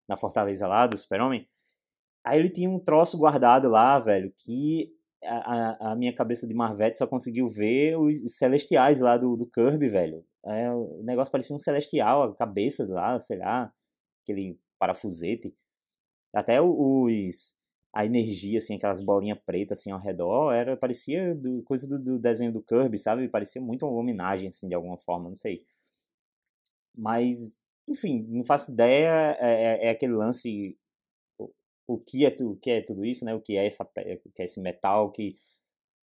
na 0.08 0.16
fortaleza 0.16 0.66
lá 0.66 0.86
do 0.86 0.96
Super-Homem, 0.96 1.46
Aí 2.26 2.40
ele 2.40 2.50
tinha 2.50 2.68
um 2.68 2.80
troço 2.80 3.16
guardado 3.16 3.68
lá, 3.68 4.00
velho, 4.00 4.34
que 4.36 4.92
a, 5.22 5.92
a 5.92 5.96
minha 5.96 6.12
cabeça 6.12 6.46
de 6.46 6.54
Marvete 6.54 6.98
só 6.98 7.06
conseguiu 7.06 7.48
ver 7.48 7.96
os 7.96 8.36
celestiais 8.36 8.98
lá 9.00 9.16
do, 9.16 9.36
do 9.36 9.46
Kirby, 9.46 9.88
velho. 9.88 10.24
É, 10.44 10.70
o 10.72 11.02
negócio 11.04 11.30
parecia 11.30 11.54
um 11.54 11.58
celestial, 11.58 12.24
a 12.24 12.34
cabeça 12.34 12.84
lá, 12.88 13.18
sei 13.20 13.38
lá, 13.38 13.72
aquele 14.22 14.58
parafusete. 14.78 15.54
Até 16.34 16.60
os 16.60 17.56
a 17.94 18.04
energia, 18.04 18.58
assim, 18.58 18.74
aquelas 18.74 19.02
bolinhas 19.02 19.38
pretas, 19.46 19.78
assim, 19.78 19.90
ao 19.90 19.98
redor, 19.98 20.52
era, 20.52 20.76
parecia 20.76 21.34
do, 21.34 21.62
coisa 21.62 21.88
do, 21.88 21.98
do, 21.98 22.18
desenho 22.18 22.52
do 22.52 22.62
Kirby, 22.62 22.98
sabe? 22.98 23.26
Parecia 23.28 23.62
muito 23.62 23.86
uma 23.86 23.98
homenagem, 23.98 24.48
assim, 24.48 24.68
de 24.68 24.74
alguma 24.74 24.98
forma, 24.98 25.28
não 25.28 25.34
sei. 25.34 25.62
Mas, 26.94 27.64
enfim, 27.88 28.26
não 28.28 28.44
faço 28.44 28.72
ideia, 28.72 29.36
é, 29.40 29.86
é, 29.86 29.86
é 29.86 29.90
aquele 29.90 30.12
lance, 30.12 30.76
o, 31.86 31.94
o, 31.94 31.98
que 31.98 32.26
é, 32.26 32.36
o 32.40 32.56
que 32.56 32.70
é 32.70 32.80
tudo 32.80 33.04
isso, 33.04 33.24
né? 33.24 33.34
O 33.34 33.40
que 33.40 33.56
é, 33.56 33.66
essa, 33.66 33.84
o 33.84 34.30
que 34.30 34.42
é 34.42 34.44
esse 34.44 34.60
metal 34.60 35.10
que 35.10 35.34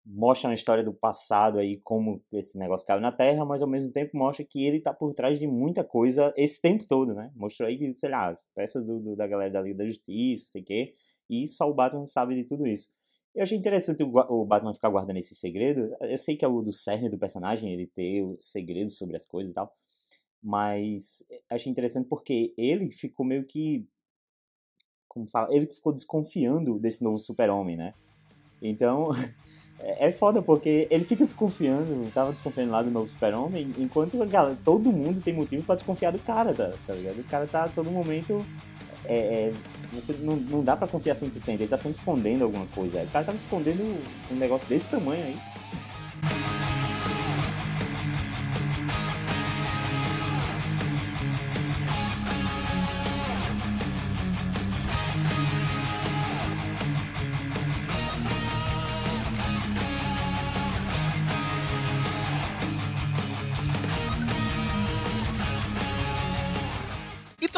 mostra 0.05 0.49
uma 0.49 0.53
história 0.53 0.83
do 0.83 0.93
passado 0.93 1.59
aí, 1.59 1.77
como 1.81 2.23
esse 2.31 2.57
negócio 2.57 2.87
caiu 2.87 3.01
na 3.01 3.11
Terra, 3.11 3.43
mas 3.43 3.61
ao 3.61 3.67
mesmo 3.67 3.91
tempo 3.91 4.17
mostra 4.17 4.45
que 4.45 4.63
ele 4.65 4.79
tá 4.79 4.93
por 4.93 5.13
trás 5.13 5.37
de 5.37 5.45
muita 5.45 5.83
coisa 5.83 6.33
esse 6.37 6.61
tempo 6.61 6.85
todo, 6.87 7.13
né? 7.13 7.31
Mostrou 7.35 7.67
aí, 7.67 7.93
sei 7.93 8.09
lá, 8.09 8.29
as 8.29 8.41
peças 8.55 8.85
do, 8.85 8.99
do 8.99 9.15
da 9.15 9.27
galera 9.27 9.51
da 9.51 9.61
Liga 9.61 9.79
da 9.79 9.85
Justiça, 9.85 10.51
sei 10.51 10.61
o 10.61 10.65
quê, 10.65 10.93
e 11.29 11.47
só 11.47 11.69
o 11.69 11.73
Batman 11.73 12.05
sabe 12.05 12.35
de 12.35 12.45
tudo 12.45 12.65
isso. 12.65 12.89
Eu 13.35 13.43
achei 13.43 13.57
interessante 13.57 14.01
o, 14.01 14.07
o 14.07 14.45
Batman 14.45 14.73
ficar 14.73 14.89
guardando 14.89 15.17
esse 15.17 15.35
segredo. 15.35 15.95
Eu 16.01 16.17
sei 16.17 16.35
que 16.35 16.45
é 16.45 16.47
o 16.47 16.61
do 16.61 16.73
cerne 16.73 17.09
do 17.09 17.19
personagem, 17.19 17.71
ele 17.71 17.85
ter 17.85 18.23
segredos 18.39 18.97
sobre 18.97 19.15
as 19.15 19.25
coisas 19.25 19.51
e 19.51 19.53
tal. 19.53 19.71
Mas 20.41 21.23
achei 21.49 21.71
interessante 21.71 22.07
porque 22.07 22.53
ele 22.57 22.89
ficou 22.89 23.25
meio 23.25 23.45
que. 23.45 23.85
Como 25.07 25.27
fala? 25.27 25.53
Ele 25.53 25.65
ficou 25.67 25.93
desconfiando 25.93 26.77
desse 26.79 27.03
novo 27.03 27.19
super-homem, 27.19 27.77
né? 27.77 27.93
Então. 28.61 29.11
É, 29.79 30.07
é 30.07 30.11
foda 30.11 30.41
porque 30.41 30.87
ele 30.89 31.03
fica 31.03 31.25
desconfiando, 31.25 32.09
tava 32.11 32.31
desconfiando 32.31 32.71
lá 32.71 32.81
do 32.81 32.91
novo 32.91 33.07
super-homem, 33.07 33.71
enquanto 33.77 34.17
galera, 34.25 34.57
todo 34.65 34.91
mundo 34.91 35.21
tem 35.21 35.33
motivo 35.33 35.63
para 35.63 35.75
desconfiar 35.75 36.11
do 36.11 36.19
cara, 36.19 36.53
tá, 36.53 36.73
tá 36.85 36.93
ligado? 36.93 37.19
O 37.19 37.23
cara 37.25 37.45
tá 37.45 37.65
a 37.65 37.69
todo 37.69 37.91
momento 37.91 38.43
é, 39.07 39.15
é, 39.15 39.53
você 39.93 40.13
não, 40.19 40.35
não 40.35 40.63
dá 40.63 40.75
para 40.75 40.87
confiar 40.87 41.15
100%, 41.15 41.53
ele 41.53 41.67
tá 41.67 41.77
sempre 41.77 41.97
escondendo 41.97 42.43
alguma 42.43 42.65
coisa. 42.67 43.01
O 43.03 43.07
cara 43.07 43.25
tava 43.25 43.37
escondendo 43.37 43.81
um 44.31 44.35
negócio 44.35 44.67
desse 44.67 44.85
tamanho 44.85 45.25
aí. 45.25 45.37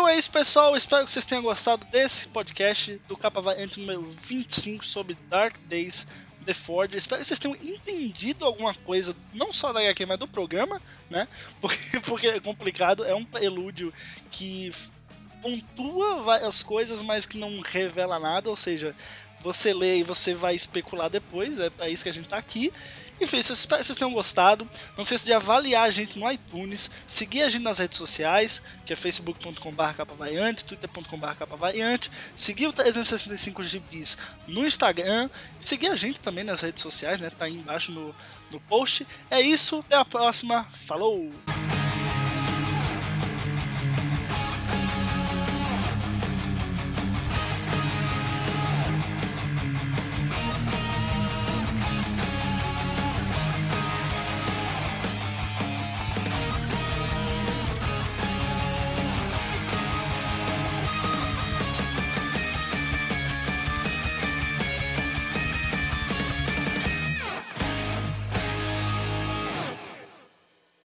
É 0.09 0.17
isso, 0.17 0.31
pessoal. 0.31 0.75
Espero 0.75 1.05
que 1.05 1.13
vocês 1.13 1.25
tenham 1.25 1.43
gostado 1.43 1.85
desse 1.85 2.27
podcast 2.29 2.99
do 3.07 3.15
Capa 3.15 3.39
Variante 3.39 3.79
número 3.79 4.03
25 4.07 4.83
sobre 4.83 5.15
Dark 5.29 5.55
Days 5.67 6.07
The 6.47 6.53
Forge. 6.53 6.97
Espero 6.97 7.21
que 7.21 7.27
vocês 7.27 7.39
tenham 7.39 7.55
entendido 7.55 8.43
alguma 8.43 8.73
coisa, 8.73 9.15
não 9.31 9.53
só 9.53 9.71
da 9.71 9.81
HQ, 9.81 10.07
mas 10.07 10.17
do 10.17 10.27
programa, 10.27 10.81
né? 11.11 11.27
Porque, 11.61 11.99
porque 11.99 12.27
é 12.27 12.39
complicado, 12.39 13.05
é 13.05 13.13
um 13.13 13.23
prelúdio 13.23 13.93
que 14.31 14.71
pontua 15.43 16.23
várias 16.23 16.63
coisas, 16.63 17.03
mas 17.03 17.27
que 17.27 17.37
não 17.37 17.59
revela 17.59 18.17
nada, 18.17 18.49
ou 18.49 18.55
seja, 18.55 18.95
você 19.41 19.73
lê 19.73 19.99
e 19.99 20.03
você 20.03 20.33
vai 20.33 20.55
especular 20.55 21.09
depois, 21.09 21.59
é 21.59 21.69
para 21.69 21.87
isso 21.87 22.03
que 22.03 22.09
a 22.09 22.13
gente 22.13 22.27
tá 22.27 22.37
aqui. 22.37 22.73
Enfim, 23.21 23.37
espero 23.37 23.81
que 23.81 23.87
vocês 23.87 23.97
tenham 23.97 24.13
gostado. 24.13 24.69
Não 24.95 25.03
esqueça 25.03 25.25
de 25.25 25.33
avaliar 25.33 25.83
a 25.83 25.91
gente 25.91 26.17
no 26.17 26.31
iTunes, 26.31 26.89
seguir 27.05 27.43
a 27.43 27.49
gente 27.49 27.63
nas 27.63 27.79
redes 27.79 27.97
sociais, 27.97 28.61
que 28.85 28.93
é 28.93 28.95
facebook.com.br 28.95 29.93
capavariante, 29.95 30.65
twitter.com.br 30.65 31.35
capavariante, 31.37 32.09
seguir 32.35 32.67
o 32.67 32.73
365 32.73 33.63
GBs 33.63 34.17
no 34.47 34.65
Instagram, 34.65 35.29
seguir 35.59 35.87
a 35.87 35.95
gente 35.95 36.19
também 36.19 36.43
nas 36.43 36.61
redes 36.61 36.81
sociais, 36.81 37.19
né? 37.19 37.29
Tá 37.29 37.45
aí 37.45 37.53
embaixo 37.53 37.91
no, 37.91 38.15
no 38.51 38.59
post. 38.61 39.05
É 39.29 39.41
isso, 39.41 39.79
até 39.79 39.95
a 39.95 40.05
próxima, 40.05 40.65
falou! 40.65 41.33